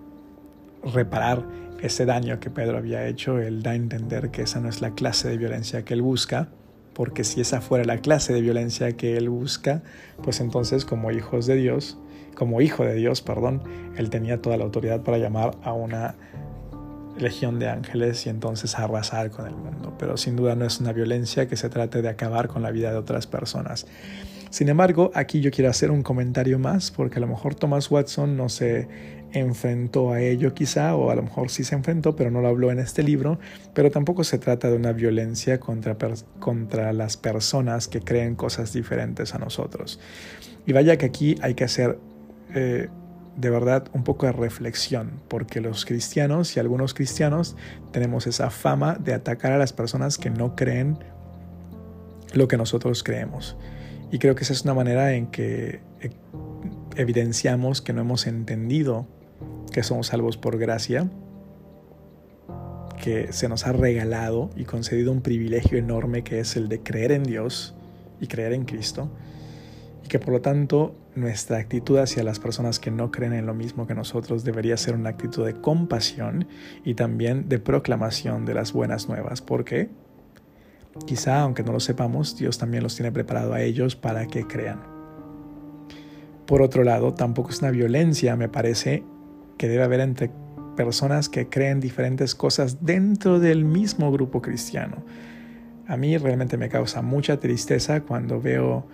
reparar 0.83 1.46
ese 1.81 2.04
daño 2.04 2.40
que 2.40 2.50
Pedro 2.50 2.78
había 2.78 3.07
hecho, 3.07 3.38
él 3.38 3.62
da 3.62 3.70
a 3.70 3.74
entender 3.76 4.33
que 4.33 4.42
esa 4.42 4.59
no 4.59 4.68
es 4.68 4.81
la 4.81 4.96
clase 4.96 5.28
de 5.28 5.38
violencia 5.38 5.85
que 5.85 5.94
él 5.94 6.02
busca, 6.02 6.48
porque 6.94 7.22
si 7.22 7.40
esa 7.40 7.61
fuera 7.61 7.85
la 7.85 7.98
clase 7.98 8.33
de 8.33 8.40
violencia 8.40 8.96
que 8.96 9.16
él 9.16 9.28
busca, 9.28 9.85
pues 10.24 10.40
entonces 10.40 10.85
como 10.85 11.12
hijos 11.12 11.46
de 11.46 11.54
Dios, 11.54 11.96
como 12.38 12.61
hijo 12.61 12.85
de 12.85 12.94
Dios, 12.94 13.20
perdón, 13.20 13.61
él 13.96 14.11
tenía 14.11 14.40
toda 14.40 14.57
la 14.57 14.62
autoridad 14.62 15.03
para 15.03 15.18
llamar 15.18 15.57
a 15.64 15.72
una 15.72 16.14
legión 17.18 17.59
de 17.59 17.68
ángeles 17.68 18.24
y 18.27 18.29
entonces 18.29 18.79
arrasar 18.79 19.33
con 19.33 19.48
el 19.48 19.57
mundo. 19.57 19.96
Pero 19.98 20.16
sin 20.16 20.37
duda 20.37 20.55
no 20.55 20.64
es 20.64 20.79
una 20.79 20.92
violencia 20.92 21.48
que 21.48 21.57
se 21.57 21.68
trate 21.68 22.01
de 22.01 22.09
acabar 22.09 22.46
con 22.46 22.62
la 22.62 22.70
vida 22.70 22.92
de 22.92 22.96
otras 22.96 23.27
personas. 23.27 23.88
Sin 24.51 24.68
embargo, 24.68 25.11
aquí 25.14 25.40
yo 25.40 25.51
quiero 25.51 25.68
hacer 25.68 25.90
un 25.90 26.05
comentario 26.05 26.61
más, 26.61 26.92
porque 26.92 27.16
a 27.16 27.20
lo 27.20 27.27
mejor 27.27 27.57
Thomas 27.57 27.90
Watson 27.90 28.37
no 28.37 28.48
se 28.48 28.87
enfrentó 29.33 30.12
a 30.12 30.20
ello 30.20 30.55
quizá, 30.55 30.94
o 30.94 31.11
a 31.11 31.16
lo 31.16 31.24
mejor 31.24 31.51
sí 31.51 31.64
se 31.64 31.74
enfrentó, 31.74 32.14
pero 32.14 32.31
no 32.31 32.40
lo 32.40 32.46
habló 32.46 32.70
en 32.70 32.79
este 32.79 33.03
libro, 33.03 33.40
pero 33.74 33.90
tampoco 33.90 34.22
se 34.22 34.38
trata 34.38 34.70
de 34.70 34.77
una 34.77 34.92
violencia 34.92 35.59
contra, 35.59 35.96
contra 36.38 36.92
las 36.92 37.16
personas 37.16 37.88
que 37.88 38.01
creen 38.01 38.37
cosas 38.37 38.72
diferentes 38.72 39.35
a 39.35 39.38
nosotros. 39.38 39.98
Y 40.66 40.72
vaya 40.72 40.96
que 40.98 41.07
aquí 41.07 41.35
hay 41.42 41.55
que 41.55 41.64
hacer 41.64 41.98
eh, 42.54 42.88
de 43.37 43.50
verdad 43.50 43.88
un 43.92 44.02
poco 44.02 44.26
de 44.26 44.32
reflexión, 44.32 45.20
porque 45.28 45.61
los 45.61 45.84
cristianos 45.84 46.56
y 46.56 46.61
algunos 46.61 46.92
cristianos 46.92 47.56
tenemos 47.92 48.26
esa 48.26 48.50
fama 48.50 48.96
de 48.98 49.14
atacar 49.14 49.52
a 49.52 49.58
las 49.58 49.72
personas 49.72 50.18
que 50.18 50.30
no 50.30 50.56
creen 50.56 50.98
lo 52.32 52.48
que 52.48 52.56
nosotros 52.56 53.02
creemos. 53.02 53.56
Y 54.11 54.18
creo 54.18 54.34
que 54.34 54.44
esa 54.44 54.52
es 54.52 54.64
una 54.64 54.74
manera 54.74 55.12
en 55.14 55.28
que 55.28 55.80
eh, 56.00 56.11
evidenciamos 56.96 57.80
que 57.80 57.92
no 57.92 58.00
hemos 58.00 58.26
entendido 58.26 59.06
que 59.72 59.82
somos 59.82 60.08
salvos 60.08 60.37
por 60.37 60.58
gracia, 60.58 61.08
que 63.00 63.32
se 63.32 63.48
nos 63.48 63.66
ha 63.66 63.72
regalado 63.72 64.50
y 64.56 64.64
concedido 64.64 65.12
un 65.12 65.22
privilegio 65.22 65.78
enorme 65.78 66.24
que 66.24 66.40
es 66.40 66.56
el 66.56 66.68
de 66.68 66.80
creer 66.80 67.12
en 67.12 67.22
Dios 67.22 67.74
y 68.20 68.26
creer 68.26 68.52
en 68.52 68.64
Cristo, 68.64 69.08
y 70.04 70.08
que 70.08 70.18
por 70.18 70.30
lo 70.30 70.40
tanto 70.40 70.96
nuestra 71.18 71.59
actitud 71.59 71.98
hacia 71.98 72.22
las 72.22 72.38
personas 72.38 72.78
que 72.78 72.90
no 72.90 73.11
creen 73.11 73.33
en 73.33 73.46
lo 73.46 73.54
mismo 73.54 73.87
que 73.87 73.94
nosotros 73.94 74.44
debería 74.44 74.76
ser 74.76 74.94
una 74.94 75.11
actitud 75.11 75.44
de 75.44 75.54
compasión 75.54 76.46
y 76.85 76.94
también 76.94 77.48
de 77.48 77.59
proclamación 77.59 78.44
de 78.44 78.54
las 78.54 78.72
buenas 78.72 79.09
nuevas. 79.09 79.42
¿Por 79.42 79.64
qué? 79.64 79.90
Quizá, 81.07 81.40
aunque 81.40 81.62
no 81.62 81.72
lo 81.72 81.81
sepamos, 81.81 82.37
Dios 82.37 82.59
también 82.59 82.83
los 82.83 82.94
tiene 82.96 83.12
preparado 83.12 83.54
a 83.54 83.61
ellos 83.61 83.96
para 83.96 84.26
que 84.26 84.46
crean. 84.46 84.81
Por 86.46 86.62
otro 86.62 86.83
lado, 86.83 87.14
tampoco 87.14 87.50
es 87.50 87.61
una 87.61 87.70
violencia, 87.70 88.35
me 88.37 88.48
parece, 88.48 89.04
que 89.59 89.68
debe 89.68 89.85
haber 89.85 90.00
entre 90.00 90.31
personas 90.76 91.28
que 91.28 91.48
creen 91.48 91.81
diferentes 91.81 92.35
cosas 92.35 92.85
dentro 92.85 93.40
del 93.40 93.64
mismo 93.64 94.11
grupo 94.12 94.40
cristiano. 94.40 95.04
A 95.87 95.96
mí 95.96 96.16
realmente 96.16 96.57
me 96.57 96.68
causa 96.68 97.02
mucha 97.02 97.40
tristeza 97.40 98.02
cuando 98.02 98.40
veo 98.40 98.87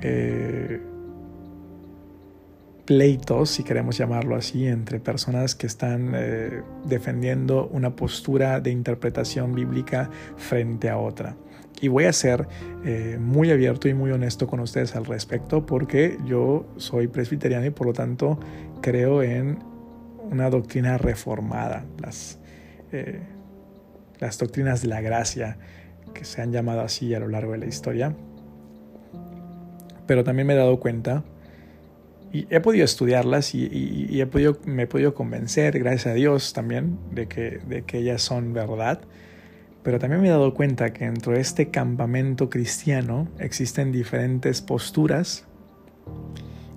eh, 0.00 0.80
pleitos, 2.88 3.50
si 3.50 3.64
queremos 3.64 3.98
llamarlo 3.98 4.34
así, 4.34 4.66
entre 4.66 4.98
personas 4.98 5.54
que 5.54 5.66
están 5.66 6.14
eh, 6.14 6.62
defendiendo 6.86 7.68
una 7.68 7.94
postura 7.94 8.60
de 8.60 8.70
interpretación 8.70 9.54
bíblica 9.54 10.08
frente 10.38 10.88
a 10.88 10.96
otra. 10.96 11.36
Y 11.82 11.88
voy 11.88 12.06
a 12.06 12.14
ser 12.14 12.48
eh, 12.86 13.18
muy 13.20 13.50
abierto 13.50 13.90
y 13.90 13.94
muy 13.94 14.10
honesto 14.10 14.46
con 14.46 14.60
ustedes 14.60 14.96
al 14.96 15.04
respecto 15.04 15.66
porque 15.66 16.16
yo 16.24 16.64
soy 16.78 17.08
presbiteriano 17.08 17.66
y 17.66 17.70
por 17.70 17.88
lo 17.88 17.92
tanto 17.92 18.40
creo 18.80 19.22
en 19.22 19.58
una 20.30 20.48
doctrina 20.48 20.96
reformada, 20.96 21.84
las, 21.98 22.38
eh, 22.90 23.20
las 24.18 24.38
doctrinas 24.38 24.80
de 24.80 24.88
la 24.88 25.02
gracia 25.02 25.58
que 26.14 26.24
se 26.24 26.40
han 26.40 26.52
llamado 26.52 26.80
así 26.80 27.12
a 27.12 27.20
lo 27.20 27.28
largo 27.28 27.52
de 27.52 27.58
la 27.58 27.66
historia. 27.66 28.14
Pero 30.06 30.24
también 30.24 30.46
me 30.46 30.54
he 30.54 30.56
dado 30.56 30.80
cuenta 30.80 31.22
y 32.32 32.46
he 32.50 32.60
podido 32.60 32.84
estudiarlas 32.84 33.54
y, 33.54 34.20
he 34.20 34.26
podido, 34.26 34.58
me 34.64 34.82
he 34.82 34.86
podido 34.86 35.14
convencer, 35.14 35.78
gracias 35.78 36.06
a 36.06 36.14
Dios 36.14 36.52
también, 36.52 36.98
de 37.10 37.26
que, 37.26 37.60
de 37.66 37.82
que 37.82 37.98
ellas 37.98 38.22
son 38.22 38.52
verdad. 38.52 39.00
Pero 39.82 39.98
también 39.98 40.20
me 40.20 40.28
he 40.28 40.30
dado 40.30 40.52
cuenta 40.54 40.92
que 40.92 41.06
dentro 41.06 41.32
de 41.32 41.40
este 41.40 41.70
campamento 41.70 42.50
cristiano 42.50 43.28
existen 43.38 43.92
diferentes 43.92 44.60
posturas 44.60 45.46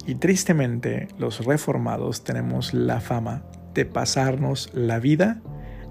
y 0.05 0.15
tristemente 0.15 1.07
los 1.17 1.45
reformados 1.45 2.23
tenemos 2.23 2.73
la 2.73 3.01
fama 3.01 3.43
de 3.73 3.85
pasarnos 3.85 4.69
la 4.73 4.99
vida 4.99 5.41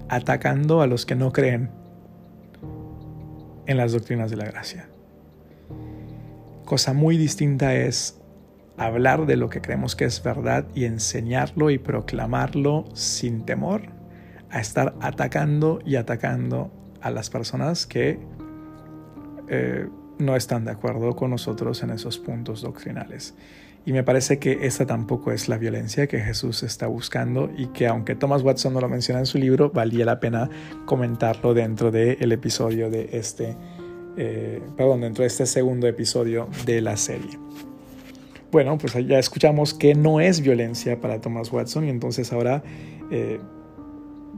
atacando 0.09 0.81
a 0.81 0.87
los 0.87 1.05
que 1.05 1.15
no 1.15 1.31
creen 1.31 1.69
en 3.67 3.77
las 3.77 3.91
doctrinas 3.93 4.31
de 4.31 4.37
la 4.37 4.45
gracia. 4.45 4.89
Cosa 6.65 6.93
muy 6.93 7.17
distinta 7.17 7.75
es 7.75 8.20
hablar 8.85 9.25
de 9.25 9.35
lo 9.35 9.49
que 9.49 9.61
creemos 9.61 9.95
que 9.95 10.05
es 10.05 10.21
verdad 10.23 10.65
y 10.73 10.85
enseñarlo 10.85 11.69
y 11.69 11.77
proclamarlo 11.77 12.85
sin 12.93 13.45
temor 13.45 13.81
a 14.49 14.59
estar 14.59 14.95
atacando 15.01 15.79
y 15.85 15.95
atacando 15.95 16.71
a 17.01 17.09
las 17.09 17.29
personas 17.29 17.85
que 17.85 18.19
eh, 19.47 19.87
no 20.19 20.35
están 20.35 20.65
de 20.65 20.71
acuerdo 20.71 21.15
con 21.15 21.31
nosotros 21.31 21.81
en 21.83 21.89
esos 21.89 22.19
puntos 22.19 22.61
doctrinales. 22.61 23.35
Y 23.83 23.93
me 23.93 24.03
parece 24.03 24.37
que 24.37 24.59
esta 24.67 24.85
tampoco 24.85 25.31
es 25.31 25.49
la 25.49 25.57
violencia 25.57 26.05
que 26.05 26.19
Jesús 26.19 26.61
está 26.61 26.85
buscando 26.85 27.49
y 27.57 27.67
que 27.67 27.87
aunque 27.87 28.13
Thomas 28.15 28.43
Watson 28.43 28.73
no 28.73 28.81
lo 28.81 28.87
menciona 28.87 29.19
en 29.19 29.25
su 29.25 29.39
libro, 29.39 29.71
valía 29.71 30.05
la 30.05 30.19
pena 30.19 30.49
comentarlo 30.85 31.55
dentro 31.55 31.89
del 31.89 32.31
episodio 32.31 32.91
de 32.91 33.09
este, 33.13 33.57
eh, 34.17 34.61
perdón, 34.77 35.01
dentro 35.01 35.23
de 35.23 35.27
este 35.27 35.47
segundo 35.47 35.87
episodio 35.87 36.47
de 36.65 36.81
la 36.81 36.95
serie. 36.95 37.39
Bueno, 38.51 38.77
pues 38.77 38.93
ya 39.07 39.17
escuchamos 39.17 39.73
que 39.73 39.95
no 39.95 40.19
es 40.19 40.41
violencia 40.41 40.99
para 40.99 41.21
Thomas 41.21 41.51
Watson 41.53 41.85
y 41.85 41.89
entonces 41.89 42.33
ahora 42.33 42.63
eh, 43.09 43.39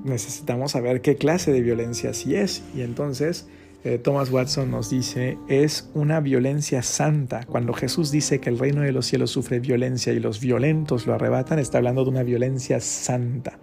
necesitamos 0.04 0.72
saber 0.74 1.02
qué 1.02 1.16
clase 1.16 1.52
de 1.52 1.62
violencia 1.62 2.14
sí 2.14 2.36
es. 2.36 2.64
Y 2.76 2.82
entonces 2.82 3.48
eh, 3.84 3.98
Thomas 3.98 4.30
Watson 4.30 4.70
nos 4.70 4.92
dice, 4.92 5.38
es 5.48 5.90
una 5.96 6.20
violencia 6.20 6.84
santa. 6.84 7.46
Cuando 7.46 7.74
Jesús 7.74 8.12
dice 8.12 8.40
que 8.40 8.50
el 8.50 8.60
reino 8.60 8.82
de 8.82 8.92
los 8.92 9.08
cielos 9.08 9.32
sufre 9.32 9.60
violencia 9.60 10.14
y 10.14 10.20
los 10.20 10.40
violentos 10.40 11.08
lo 11.08 11.16
arrebatan, 11.16 11.58
está 11.58 11.80
hablando 11.80 12.04
de 12.04 12.12
una 12.12 12.24
violencia 12.24 12.80
santa. 12.80 13.58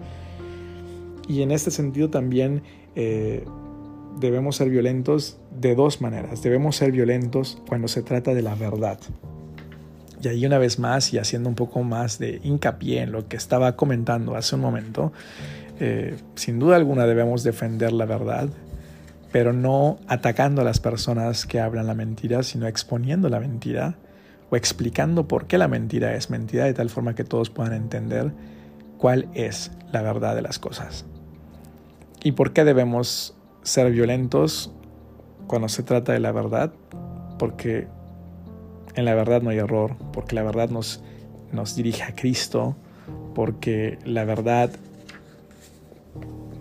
Y 1.28 1.42
en 1.42 1.52
este 1.52 1.70
sentido 1.70 2.10
también 2.10 2.62
eh, 2.96 3.44
debemos 4.18 4.56
ser 4.56 4.68
violentos 4.68 5.38
de 5.58 5.76
dos 5.76 6.00
maneras. 6.00 6.42
Debemos 6.42 6.74
ser 6.74 6.90
violentos 6.90 7.62
cuando 7.68 7.86
se 7.86 8.02
trata 8.02 8.34
de 8.34 8.42
la 8.42 8.56
verdad. 8.56 8.98
Y 10.22 10.28
ahí 10.28 10.46
una 10.46 10.58
vez 10.58 10.78
más 10.78 11.12
y 11.12 11.18
haciendo 11.18 11.48
un 11.48 11.54
poco 11.54 11.82
más 11.82 12.18
de 12.18 12.40
hincapié 12.42 13.02
en 13.02 13.12
lo 13.12 13.28
que 13.28 13.36
estaba 13.36 13.76
comentando 13.76 14.36
hace 14.36 14.54
un 14.54 14.60
momento, 14.60 15.12
eh, 15.78 16.16
sin 16.34 16.58
duda 16.58 16.76
alguna 16.76 17.06
debemos 17.06 17.42
defender 17.42 17.92
la 17.92 18.04
verdad, 18.04 18.48
pero 19.32 19.52
no 19.52 19.98
atacando 20.08 20.60
a 20.60 20.64
las 20.64 20.78
personas 20.78 21.46
que 21.46 21.60
hablan 21.60 21.86
la 21.86 21.94
mentira, 21.94 22.42
sino 22.42 22.66
exponiendo 22.66 23.28
la 23.28 23.40
mentira 23.40 23.96
o 24.50 24.56
explicando 24.56 25.26
por 25.26 25.46
qué 25.46 25.56
la 25.56 25.68
mentira 25.68 26.14
es 26.14 26.28
mentira 26.28 26.64
de 26.64 26.74
tal 26.74 26.90
forma 26.90 27.14
que 27.14 27.24
todos 27.24 27.48
puedan 27.48 27.72
entender 27.72 28.32
cuál 28.98 29.28
es 29.34 29.70
la 29.92 30.02
verdad 30.02 30.34
de 30.34 30.42
las 30.42 30.58
cosas. 30.58 31.06
¿Y 32.22 32.32
por 32.32 32.52
qué 32.52 32.64
debemos 32.64 33.34
ser 33.62 33.90
violentos 33.90 34.72
cuando 35.46 35.68
se 35.68 35.82
trata 35.82 36.12
de 36.12 36.20
la 36.20 36.32
verdad? 36.32 36.72
Porque 37.38 37.88
en 38.94 39.04
la 39.04 39.14
verdad 39.14 39.42
no 39.42 39.50
hay 39.50 39.58
error, 39.58 39.96
porque 40.12 40.34
la 40.34 40.42
verdad 40.42 40.70
nos, 40.70 41.02
nos 41.52 41.76
dirige 41.76 42.02
a 42.02 42.14
Cristo, 42.14 42.76
porque 43.34 43.98
la 44.04 44.24
verdad 44.24 44.70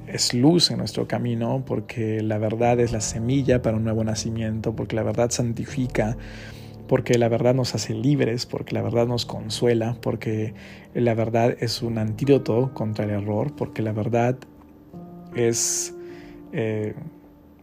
es 0.07 0.33
luz 0.33 0.71
en 0.71 0.77
nuestro 0.77 1.07
camino, 1.07 1.63
porque 1.65 2.21
la 2.21 2.37
verdad 2.37 2.79
es 2.79 2.91
la 2.91 3.01
semilla 3.01 3.61
para 3.61 3.77
un 3.77 3.83
nuevo 3.83 4.03
nacimiento, 4.03 4.75
porque 4.75 4.95
la 4.95 5.03
verdad 5.03 5.29
santifica, 5.29 6.17
porque 6.87 7.17
la 7.17 7.29
verdad 7.29 7.53
nos 7.53 7.75
hace 7.75 7.93
libres, 7.93 8.45
porque 8.45 8.73
la 8.73 8.81
verdad 8.81 9.05
nos 9.05 9.25
consuela, 9.25 9.95
porque 10.01 10.53
la 10.93 11.13
verdad 11.13 11.55
es 11.59 11.81
un 11.81 11.99
antídoto 11.99 12.73
contra 12.73 13.05
el 13.05 13.11
error, 13.11 13.55
porque 13.55 13.83
la 13.83 13.91
verdad 13.91 14.37
es 15.35 15.93
eh, 16.51 16.95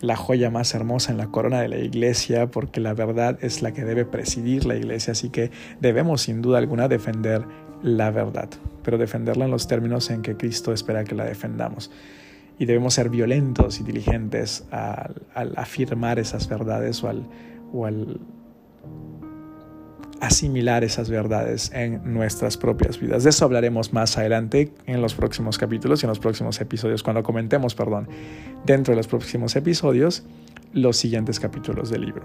la 0.00 0.16
joya 0.16 0.50
más 0.50 0.74
hermosa 0.74 1.12
en 1.12 1.18
la 1.18 1.28
corona 1.28 1.60
de 1.60 1.68
la 1.68 1.78
iglesia, 1.78 2.50
porque 2.50 2.80
la 2.80 2.94
verdad 2.94 3.38
es 3.42 3.62
la 3.62 3.72
que 3.72 3.84
debe 3.84 4.04
presidir 4.04 4.66
la 4.66 4.76
iglesia, 4.76 5.12
así 5.12 5.30
que 5.30 5.50
debemos 5.80 6.22
sin 6.22 6.42
duda 6.42 6.58
alguna 6.58 6.88
defender 6.88 7.44
la 7.82 8.10
verdad, 8.10 8.48
pero 8.82 8.98
defenderla 8.98 9.44
en 9.44 9.50
los 9.50 9.68
términos 9.68 10.10
en 10.10 10.22
que 10.22 10.36
Cristo 10.36 10.72
espera 10.72 11.04
que 11.04 11.14
la 11.14 11.24
defendamos. 11.24 11.90
Y 12.58 12.64
debemos 12.64 12.94
ser 12.94 13.10
violentos 13.10 13.80
y 13.80 13.84
diligentes 13.84 14.64
al, 14.70 15.52
afirmar 15.56 16.18
esas 16.18 16.48
verdades 16.48 17.02
o 17.04 17.08
al, 17.08 17.26
o 17.72 17.84
al 17.84 18.18
asimilar 20.20 20.84
esas 20.84 21.10
verdades 21.10 21.70
en 21.74 22.00
nuestras 22.12 22.56
propias 22.56 22.98
vidas. 22.98 23.24
De 23.24 23.30
eso 23.30 23.44
hablaremos 23.44 23.92
más 23.92 24.16
adelante 24.18 24.72
en 24.86 25.02
los 25.02 25.14
próximos 25.14 25.58
capítulos 25.58 26.02
y 26.02 26.06
en 26.06 26.08
los 26.08 26.18
próximos 26.18 26.60
episodios, 26.60 27.02
cuando 27.02 27.22
comentemos, 27.22 27.74
perdón, 27.74 28.08
dentro 28.64 28.92
de 28.92 28.96
los 28.96 29.08
próximos 29.08 29.56
episodios, 29.56 30.24
los 30.72 30.96
siguientes 30.96 31.40
capítulos 31.40 31.90
del 31.90 32.02
libro. 32.02 32.24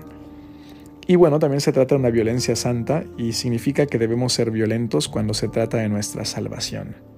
Y 1.08 1.16
bueno, 1.16 1.40
también 1.40 1.62
se 1.62 1.74
trata 1.74 1.96
de 1.96 2.00
una 2.00 2.10
violencia 2.10 2.56
santa 2.56 3.04
y 3.18 3.34
significa 3.34 3.86
que 3.86 3.98
debemos 3.98 4.34
ser 4.34 4.52
violentos 4.52 5.10
cuando 5.10 5.34
se 5.34 5.48
trata 5.48 5.78
de 5.78 5.90
nuestra 5.90 6.26
salvación. 6.26 7.11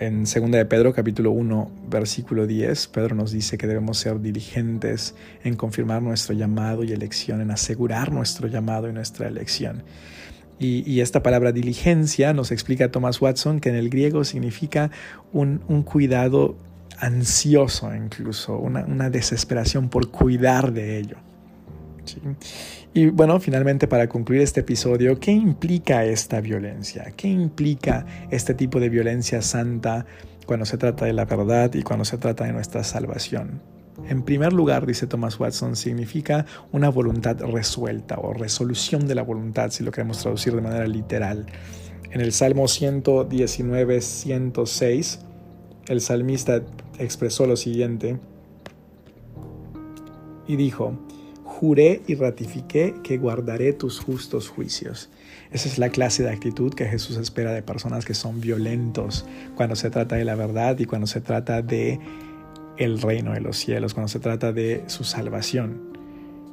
En 0.00 0.24
2 0.24 0.50
de 0.50 0.64
Pedro 0.64 0.92
capítulo 0.92 1.30
1 1.30 1.70
versículo 1.88 2.48
10, 2.48 2.88
Pedro 2.88 3.14
nos 3.14 3.30
dice 3.30 3.56
que 3.56 3.68
debemos 3.68 3.98
ser 3.98 4.20
diligentes 4.20 5.14
en 5.44 5.54
confirmar 5.54 6.02
nuestro 6.02 6.34
llamado 6.34 6.82
y 6.82 6.90
elección, 6.90 7.40
en 7.40 7.52
asegurar 7.52 8.10
nuestro 8.10 8.48
llamado 8.48 8.88
y 8.88 8.92
nuestra 8.92 9.28
elección. 9.28 9.84
Y, 10.58 11.00
esta 11.00 11.22
palabra 11.22 11.52
diligencia 11.52 12.32
nos 12.32 12.50
explica 12.50 12.90
Thomas 12.90 13.20
Watson 13.20 13.60
que 13.60 13.68
en 13.68 13.74
el 13.76 13.90
griego 13.90 14.24
significa 14.24 14.90
un, 15.32 15.58
cuidado 15.84 16.56
ansioso 16.98 17.94
incluso, 17.94 18.56
una, 18.56 18.84
una 18.84 19.10
desesperación 19.10 19.90
por 19.90 20.10
cuidar 20.10 20.72
de 20.72 20.98
ello. 20.98 21.16
Y 22.92 23.06
bueno, 23.06 23.40
finalmente 23.40 23.88
para 23.88 24.08
concluir 24.08 24.42
este 24.42 24.60
episodio, 24.60 25.18
¿qué 25.18 25.32
implica 25.32 26.04
esta 26.04 26.40
violencia? 26.40 27.12
¿Qué 27.16 27.28
implica 27.28 28.06
este 28.30 28.54
tipo 28.54 28.80
de 28.80 28.88
violencia 28.88 29.42
santa 29.42 30.06
cuando 30.46 30.66
se 30.66 30.78
trata 30.78 31.04
de 31.04 31.12
la 31.12 31.24
verdad 31.24 31.72
y 31.74 31.82
cuando 31.82 32.04
se 32.04 32.18
trata 32.18 32.44
de 32.44 32.52
nuestra 32.52 32.84
salvación? 32.84 33.60
En 34.08 34.22
primer 34.22 34.52
lugar, 34.52 34.86
dice 34.86 35.06
Thomas 35.06 35.38
Watson, 35.38 35.76
significa 35.76 36.46
una 36.72 36.88
voluntad 36.88 37.40
resuelta 37.40 38.16
o 38.18 38.32
resolución 38.32 39.06
de 39.06 39.14
la 39.14 39.22
voluntad, 39.22 39.70
si 39.70 39.84
lo 39.84 39.92
queremos 39.92 40.18
traducir 40.18 40.54
de 40.54 40.60
manera 40.60 40.86
literal. 40.86 41.46
En 42.10 42.20
el 42.20 42.32
Salmo 42.32 42.68
119, 42.68 44.00
106, 44.00 45.20
el 45.88 46.00
salmista 46.00 46.62
expresó 46.98 47.46
lo 47.46 47.56
siguiente 47.56 48.18
y 50.46 50.56
dijo, 50.56 50.98
juré 51.54 52.02
y 52.08 52.16
ratifiqué 52.16 52.96
que 53.04 53.16
guardaré 53.16 53.72
tus 53.72 54.00
justos 54.00 54.48
juicios. 54.48 55.08
Esa 55.52 55.68
es 55.68 55.78
la 55.78 55.88
clase 55.88 56.24
de 56.24 56.30
actitud 56.30 56.74
que 56.74 56.84
Jesús 56.84 57.16
espera 57.16 57.52
de 57.52 57.62
personas 57.62 58.04
que 58.04 58.14
son 58.14 58.40
violentos 58.40 59.24
cuando 59.54 59.76
se 59.76 59.88
trata 59.88 60.16
de 60.16 60.24
la 60.24 60.34
verdad 60.34 60.76
y 60.80 60.84
cuando 60.84 61.06
se 61.06 61.20
trata 61.20 61.62
de 61.62 62.00
el 62.76 63.00
reino 63.00 63.32
de 63.32 63.40
los 63.40 63.56
cielos, 63.56 63.94
cuando 63.94 64.08
se 64.08 64.18
trata 64.18 64.52
de 64.52 64.82
su 64.88 65.04
salvación. 65.04 65.92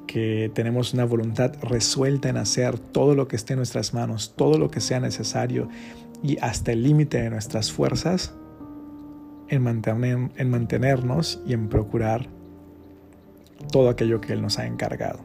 Que 0.05 0.51
tenemos 0.53 0.93
una 0.93 1.05
voluntad 1.05 1.55
resuelta 1.63 2.29
en 2.29 2.37
hacer 2.37 2.77
todo 2.77 3.15
lo 3.15 3.27
que 3.27 3.37
esté 3.37 3.53
en 3.53 3.57
nuestras 3.57 3.95
manos, 3.95 4.35
todo 4.35 4.59
lo 4.59 4.69
que 4.69 4.81
sea 4.81 4.99
necesario 4.99 5.67
y 6.21 6.37
hasta 6.41 6.73
el 6.73 6.83
límite 6.83 7.19
de 7.19 7.31
nuestras 7.31 7.71
fuerzas 7.71 8.35
en, 9.47 9.63
mantener, 9.63 10.29
en 10.35 10.49
mantenernos 10.51 11.41
y 11.47 11.53
en 11.53 11.69
procurar 11.69 12.29
todo 13.71 13.89
aquello 13.89 14.21
que 14.21 14.33
Él 14.33 14.41
nos 14.41 14.59
ha 14.59 14.65
encargado. 14.65 15.19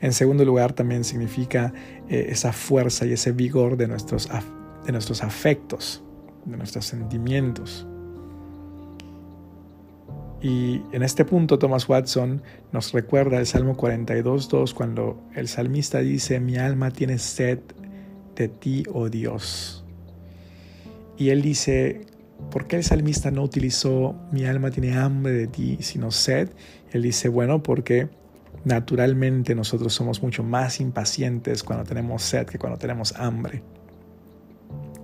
En 0.00 0.12
segundo 0.12 0.44
lugar, 0.44 0.72
también 0.72 1.04
significa 1.04 1.72
eh, 2.08 2.26
esa 2.30 2.52
fuerza 2.52 3.06
y 3.06 3.12
ese 3.12 3.32
vigor 3.32 3.76
de 3.76 3.88
nuestros, 3.88 4.28
de 4.86 4.92
nuestros 4.92 5.22
afectos, 5.22 6.04
de 6.44 6.56
nuestros 6.56 6.86
sentimientos. 6.86 7.86
Y 10.40 10.82
en 10.92 11.02
este 11.02 11.24
punto 11.24 11.58
Thomas 11.58 11.88
Watson 11.88 12.42
nos 12.70 12.92
recuerda 12.92 13.38
el 13.38 13.46
Salmo 13.46 13.76
42.2 13.76 14.72
cuando 14.72 15.20
el 15.34 15.48
salmista 15.48 15.98
dice, 15.98 16.38
mi 16.38 16.56
alma 16.56 16.92
tiene 16.92 17.18
sed 17.18 17.58
de 18.36 18.48
ti, 18.48 18.84
oh 18.92 19.08
Dios. 19.08 19.84
Y 21.16 21.30
él 21.30 21.42
dice, 21.42 22.02
¿por 22.52 22.68
qué 22.68 22.76
el 22.76 22.84
salmista 22.84 23.32
no 23.32 23.42
utilizó 23.42 24.14
mi 24.30 24.44
alma 24.44 24.70
tiene 24.70 24.96
hambre 24.96 25.32
de 25.32 25.46
ti, 25.48 25.78
sino 25.80 26.12
sed? 26.12 26.50
Él 26.92 27.02
dice, 27.02 27.28
bueno, 27.28 27.62
porque 27.62 28.08
naturalmente 28.64 29.54
nosotros 29.54 29.92
somos 29.94 30.22
mucho 30.22 30.42
más 30.42 30.80
impacientes 30.80 31.62
cuando 31.62 31.84
tenemos 31.84 32.22
sed 32.22 32.46
que 32.46 32.58
cuando 32.58 32.78
tenemos 32.78 33.14
hambre. 33.16 33.62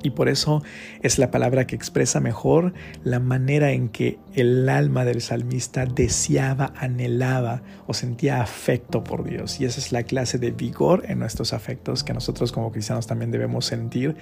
Y 0.05 0.11
por 0.11 0.29
eso 0.29 0.62
es 1.01 1.18
la 1.18 1.31
palabra 1.31 1.66
que 1.66 1.75
expresa 1.75 2.20
mejor 2.20 2.75
la 3.05 3.20
manera 3.20 3.73
en 3.73 3.88
que 3.88 4.18
el 4.35 4.68
alma 4.68 5.07
del 5.07 5.23
salmista 5.23 5.87
deseaba, 5.87 6.75
anhelaba 6.77 7.62
o 7.87 7.94
sentía 7.94 8.42
afecto 8.42 9.03
por 9.03 9.25
Dios. 9.25 9.59
Y 9.61 9.64
esa 9.64 9.81
es 9.81 9.92
la 9.92 10.03
clase 10.03 10.38
de 10.38 10.51
vigor 10.51 11.05
en 11.09 11.20
nuestros 11.20 11.55
afectos 11.55 12.05
que 12.05 12.12
nosotros 12.12 12.53
como 12.53 12.70
cristianos 12.70 13.07
también 13.07 13.31
debemos 13.31 13.64
sentir 13.64 14.14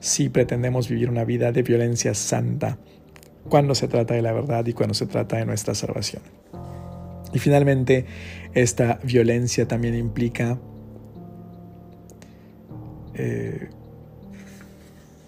si 0.00 0.28
pretendemos 0.28 0.88
vivir 0.88 1.08
una 1.08 1.24
vida 1.24 1.52
de 1.52 1.62
violencia 1.62 2.14
santa 2.14 2.76
cuando 3.48 3.76
se 3.76 3.86
trata 3.86 4.14
de 4.14 4.22
la 4.22 4.32
verdad 4.32 4.66
y 4.66 4.72
cuando 4.72 4.94
se 4.94 5.06
trata 5.06 5.36
de 5.36 5.46
nuestra 5.46 5.76
salvación. 5.76 6.22
Y 7.32 7.38
finalmente, 7.38 8.06
esta 8.54 8.98
violencia 9.04 9.68
también 9.68 9.94
implica 9.94 10.58
eh, 13.14 13.68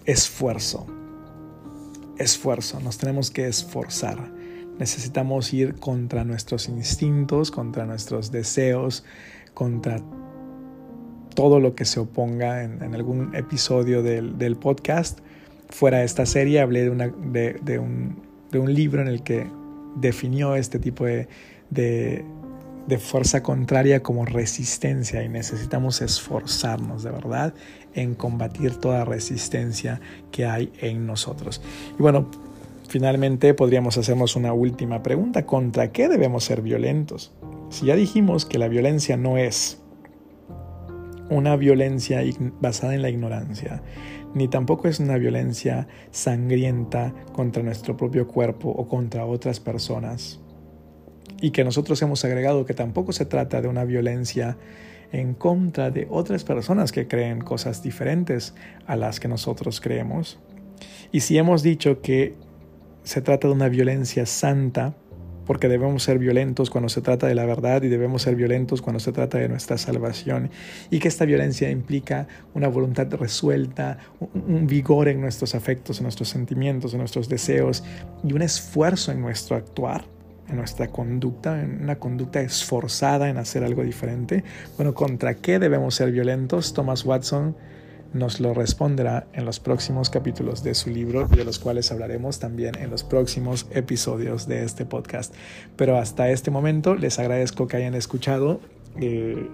esfuerzo. 0.05 0.87
Esfuerzo, 2.17 2.79
nos 2.79 2.97
tenemos 2.97 3.29
que 3.29 3.47
esforzar. 3.47 4.31
Necesitamos 4.79 5.53
ir 5.53 5.75
contra 5.75 6.23
nuestros 6.23 6.67
instintos, 6.67 7.51
contra 7.51 7.85
nuestros 7.85 8.31
deseos, 8.31 9.03
contra 9.53 10.01
todo 11.35 11.59
lo 11.59 11.75
que 11.75 11.85
se 11.85 11.99
oponga. 11.99 12.63
En, 12.63 12.95
algún 12.95 13.35
episodio 13.35 14.01
del, 14.01 14.55
podcast, 14.57 15.19
fuera 15.69 15.99
de 15.99 16.05
esta 16.05 16.25
serie, 16.25 16.61
hablé 16.61 16.83
de, 16.83 16.89
un, 17.79 18.21
de 18.51 18.59
un 18.59 18.73
libro 18.73 19.01
en 19.01 19.07
el 19.07 19.21
que 19.21 19.47
definió 19.95 20.55
este 20.55 20.79
tipo 20.79 21.05
de, 21.05 21.27
de, 21.71 22.25
fuerza 22.99 23.41
contraria 23.41 24.03
como 24.03 24.25
resistencia 24.25 25.23
y 25.23 25.29
necesitamos 25.29 26.01
esforzarnos 26.01 27.03
de 27.03 27.11
verdad 27.11 27.53
en 27.93 28.15
combatir 28.15 28.75
toda 28.75 29.05
resistencia 29.05 30.01
que 30.31 30.45
hay 30.45 30.73
en 30.81 31.07
nosotros. 31.07 31.61
Y 31.97 32.01
bueno, 32.01 32.29
finalmente 32.89 33.53
podríamos 33.53 33.97
hacernos 33.97 34.35
una 34.35 34.51
última 34.51 35.01
pregunta. 35.03 35.45
¿Contra 35.45 35.93
qué 35.93 36.09
debemos 36.09 36.43
ser 36.43 36.61
violentos? 36.61 37.31
Si 37.69 37.85
ya 37.85 37.95
dijimos 37.95 38.45
que 38.45 38.57
la 38.57 38.67
violencia 38.67 39.15
no 39.15 39.37
es 39.37 39.79
una 41.29 41.55
violencia 41.55 42.21
basada 42.59 42.93
en 42.93 43.01
la 43.01 43.09
ignorancia, 43.09 43.81
ni 44.33 44.49
tampoco 44.49 44.89
es 44.89 44.99
una 44.99 45.17
violencia 45.17 45.87
sangrienta 46.11 47.13
contra 47.31 47.63
nuestro 47.63 47.95
propio 47.95 48.27
cuerpo 48.27 48.69
o 48.69 48.89
contra 48.89 49.25
otras 49.25 49.61
personas 49.61 50.41
y 51.41 51.51
que 51.51 51.63
nosotros 51.63 52.01
hemos 52.01 52.23
agregado 52.23 52.65
que 52.65 52.73
tampoco 52.73 53.11
se 53.11 53.25
trata 53.25 53.61
de 53.61 53.67
una 53.67 53.83
violencia 53.83 54.57
en 55.11 55.33
contra 55.33 55.91
de 55.91 56.07
otras 56.09 56.43
personas 56.43 56.91
que 56.91 57.07
creen 57.07 57.41
cosas 57.41 57.83
diferentes 57.83 58.53
a 58.85 58.95
las 58.95 59.19
que 59.19 59.27
nosotros 59.27 59.81
creemos. 59.81 60.39
Y 61.11 61.21
si 61.21 61.37
hemos 61.37 61.63
dicho 61.63 62.01
que 62.01 62.35
se 63.03 63.21
trata 63.21 63.47
de 63.47 63.53
una 63.53 63.67
violencia 63.67 64.25
santa, 64.25 64.95
porque 65.45 65.67
debemos 65.67 66.03
ser 66.03 66.19
violentos 66.19 66.69
cuando 66.69 66.87
se 66.87 67.01
trata 67.01 67.27
de 67.27 67.35
la 67.35 67.45
verdad 67.45 67.81
y 67.81 67.89
debemos 67.89 68.21
ser 68.21 68.35
violentos 68.35 68.81
cuando 68.81 68.99
se 68.99 69.11
trata 69.11 69.39
de 69.39 69.49
nuestra 69.49 69.77
salvación 69.77 70.51
y 70.91 70.99
que 70.99 71.07
esta 71.07 71.25
violencia 71.25 71.69
implica 71.69 72.27
una 72.53 72.67
voluntad 72.67 73.11
resuelta, 73.15 73.97
un 74.19 74.67
vigor 74.67 75.07
en 75.09 75.19
nuestros 75.19 75.55
afectos, 75.55 75.97
en 75.97 76.03
nuestros 76.03 76.29
sentimientos, 76.29 76.93
en 76.93 76.99
nuestros 76.99 77.27
deseos 77.27 77.83
y 78.23 78.31
un 78.31 78.43
esfuerzo 78.43 79.11
en 79.11 79.19
nuestro 79.19 79.57
actuar 79.57 80.05
en 80.51 80.57
nuestra 80.57 80.87
conducta, 80.89 81.61
en 81.61 81.81
una 81.81 81.95
conducta 81.95 82.41
esforzada 82.41 83.29
en 83.29 83.37
hacer 83.37 83.63
algo 83.63 83.83
diferente. 83.83 84.43
Bueno, 84.77 84.93
¿contra 84.93 85.35
qué 85.35 85.57
debemos 85.57 85.95
ser 85.95 86.11
violentos? 86.11 86.73
Thomas 86.73 87.05
Watson 87.05 87.55
nos 88.13 88.41
lo 88.41 88.53
responderá 88.53 89.27
en 89.33 89.45
los 89.45 89.59
próximos 89.59 90.09
capítulos 90.09 90.63
de 90.63 90.75
su 90.75 90.89
libro 90.89 91.27
de 91.27 91.45
los 91.45 91.59
cuales 91.59 91.91
hablaremos 91.91 92.39
también 92.39 92.75
en 92.77 92.89
los 92.89 93.03
próximos 93.03 93.67
episodios 93.71 94.47
de 94.47 94.63
este 94.65 94.85
podcast. 94.85 95.33
Pero 95.77 95.97
hasta 95.97 96.29
este 96.29 96.51
momento 96.51 96.95
les 96.95 97.19
agradezco 97.19 97.67
que 97.67 97.77
hayan 97.77 97.95
escuchado 97.95 98.59
eh, 98.99 99.47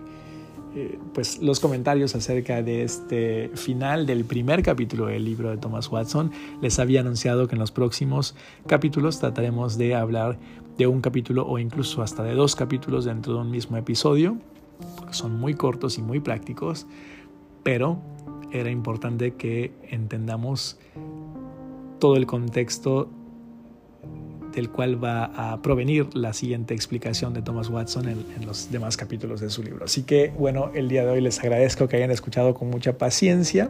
eh, 0.75 0.99
pues 1.13 1.39
los 1.39 1.59
comentarios 1.59 2.13
acerca 2.15 2.61
de 2.61 2.83
este 2.83 3.49
final 3.55 4.05
del 4.05 4.25
primer 4.25 4.63
capítulo 4.63 5.07
del 5.07 5.23
libro 5.23 5.49
de 5.49 5.57
Thomas 5.57 5.89
Watson. 5.91 6.31
Les 6.61 6.77
había 6.79 7.01
anunciado 7.01 7.47
que 7.47 7.55
en 7.55 7.59
los 7.59 7.71
próximos 7.71 8.35
capítulos 8.67 9.19
trataremos 9.19 9.77
de 9.77 9.95
hablar 9.95 10.37
de 10.77 10.87
un 10.87 11.01
capítulo 11.01 11.45
o 11.45 11.59
incluso 11.59 12.01
hasta 12.01 12.23
de 12.23 12.33
dos 12.33 12.55
capítulos 12.55 13.05
dentro 13.05 13.33
de 13.33 13.39
un 13.39 13.51
mismo 13.51 13.77
episodio, 13.77 14.37
porque 14.95 15.13
son 15.13 15.39
muy 15.39 15.55
cortos 15.55 15.97
y 15.97 16.01
muy 16.01 16.19
prácticos, 16.19 16.85
pero 17.63 17.99
era 18.51 18.69
importante 18.69 19.33
que 19.33 19.73
entendamos 19.89 20.77
todo 21.99 22.15
el 22.15 22.25
contexto 22.25 23.09
del 24.53 24.69
cual 24.69 25.03
va 25.03 25.25
a 25.25 25.61
provenir 25.61 26.15
la 26.15 26.33
siguiente 26.33 26.73
explicación 26.73 27.33
de 27.33 27.41
Thomas 27.41 27.69
Watson 27.69 28.07
en, 28.07 28.25
en, 28.35 28.45
los 28.45 28.71
demás 28.71 28.97
capítulos 28.97 29.39
de 29.39 29.49
su 29.49 29.61
libro. 29.61 29.85
Así 29.85 30.03
que 30.03 30.33
bueno, 30.37 30.71
el 30.73 30.87
día 30.89 31.03
de 31.03 31.11
hoy 31.11 31.21
les 31.21 31.39
agradezco 31.39 31.87
que 31.87 31.97
hayan 31.97 32.09
escuchado 32.09 32.53
con 32.55 32.69
mucha 32.69 32.97
paciencia 32.97 33.69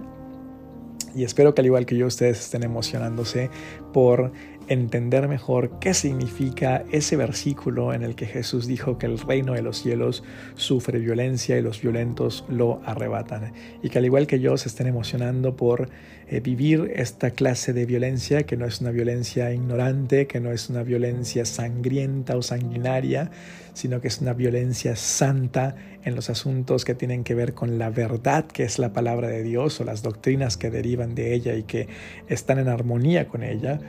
y 1.17 1.23
espero 1.23 1.55
que 1.55 1.61
al 1.61 1.65
igual 1.65 1.85
que 1.85 1.97
yo 1.97 2.05
ustedes 2.05 2.39
estén 2.39 2.63
emocionándose 2.63 3.49
por 3.91 4.31
entender 4.67 5.27
mejor 5.27 5.79
qué 5.79 5.93
significa 5.93 6.83
ese 6.91 7.15
versículo 7.15 7.93
en 7.93 8.03
el 8.03 8.15
que 8.15 8.25
Jesús 8.25 8.67
dijo 8.67 8.97
que 8.97 9.05
el 9.05 9.19
reino 9.19 9.53
de 9.53 9.61
los 9.61 9.81
cielos 9.81 10.23
sufre 10.55 10.99
violencia 10.99 11.57
y 11.57 11.61
los 11.61 11.81
violentos 11.81 12.45
lo 12.49 12.81
arrebatan. 12.85 13.53
Y 13.81 13.89
que 13.89 13.99
al 13.99 14.05
igual 14.05 14.27
que 14.27 14.39
yo 14.39 14.57
se 14.57 14.67
estén 14.67 14.87
emocionando 14.87 15.55
por 15.55 15.89
eh, 16.27 16.41
vivir 16.41 16.91
esta 16.95 17.31
clase 17.31 17.71
de 17.71 17.85
violencia, 17.85 18.43
que 18.43 18.57
no 18.57 18.65
es 18.65 18.81
una 18.81 18.91
violencia 18.91 19.53
ignorante, 19.53 20.27
que 20.27 20.39
no 20.39 20.51
es 20.51 20.69
una 20.69 20.83
violencia 20.83 21.45
sangrienta 21.45 22.35
o 22.35 22.41
sanguinaria, 22.41 23.31
sino 23.73 24.01
que 24.01 24.09
es 24.09 24.19
una 24.19 24.33
violencia 24.33 24.95
santa 24.95 25.75
en 26.03 26.15
los 26.15 26.29
asuntos 26.29 26.83
que 26.83 26.95
tienen 26.95 27.23
que 27.23 27.35
ver 27.35 27.53
con 27.53 27.77
la 27.77 27.89
verdad 27.89 28.45
que 28.45 28.63
es 28.63 28.79
la 28.79 28.91
palabra 28.91 29.27
de 29.27 29.43
Dios 29.43 29.79
o 29.79 29.83
las 29.83 30.01
doctrinas 30.01 30.57
que 30.57 30.69
derivan 30.69 31.15
de 31.15 31.33
ella 31.33 31.55
y 31.55 31.63
que 31.63 31.87
están 32.27 32.59
en 32.59 32.67
armonía 32.69 33.27
con 33.27 33.43
ella 33.43 33.79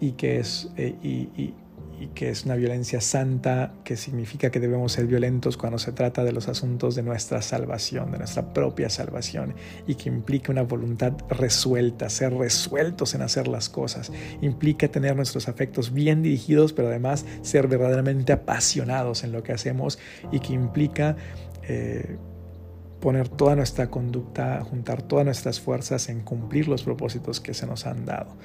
y 0.00 0.12
que 0.12 0.38
es, 0.38 0.70
eh, 0.76 0.94
y, 1.02 1.54
que 2.14 2.28
es 2.28 2.44
una 2.44 2.56
violencia 2.56 3.00
santa, 3.00 3.72
que 3.82 3.96
significa 3.96 4.50
que 4.50 4.60
debemos 4.60 4.92
ser 4.92 5.06
violentos 5.06 5.56
cuando 5.56 5.78
se 5.78 5.92
trata 5.92 6.24
de 6.24 6.32
los 6.32 6.46
asuntos 6.46 6.94
de 6.94 7.02
nuestra 7.02 7.40
salvación, 7.40 8.12
de 8.12 8.18
nuestra 8.18 8.52
propia 8.52 8.90
salvación, 8.90 9.54
y 9.86 9.94
que 9.94 10.10
implica 10.10 10.52
una 10.52 10.62
voluntad 10.62 11.14
resuelta, 11.30 12.10
ser 12.10 12.34
resueltos 12.34 13.14
en 13.14 13.22
hacer 13.22 13.48
las 13.48 13.70
cosas. 13.70 14.12
Implica 14.42 14.88
tener 14.88 15.16
nuestros 15.16 15.48
afectos 15.48 15.92
bien 15.92 16.22
dirigidos, 16.22 16.74
pero 16.74 16.88
además 16.88 17.24
ser 17.40 17.66
verdaderamente 17.66 18.34
apasionados 18.34 19.24
en 19.24 19.32
lo 19.32 19.42
que 19.42 19.52
hacemos 19.52 19.98
y 20.30 20.40
que 20.40 20.52
implica... 20.52 21.16
Eh, 21.68 22.18
poner 23.00 23.28
toda 23.28 23.54
nuestra 23.56 23.88
conducta, 23.88 24.64
juntar 24.64 25.02
todas 25.02 25.24
nuestras 25.24 25.60
fuerzas 25.60 26.08
en 26.08 26.22
cumplir 26.22 26.66
los 26.66 26.82
propósitos 26.82 27.40
que 27.40 27.54
se 27.54 27.66
nos 27.66 27.86
han 27.86 28.04
dado. 28.04 28.36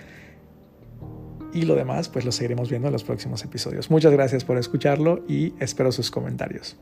Y 1.53 1.63
lo 1.63 1.75
demás, 1.75 2.09
pues 2.09 2.25
lo 2.25 2.31
seguiremos 2.31 2.69
viendo 2.69 2.87
en 2.87 2.93
los 2.93 3.03
próximos 3.03 3.43
episodios. 3.43 3.91
Muchas 3.91 4.11
gracias 4.11 4.45
por 4.45 4.57
escucharlo 4.57 5.23
y 5.27 5.53
espero 5.59 5.91
sus 5.91 6.09
comentarios. 6.11 6.77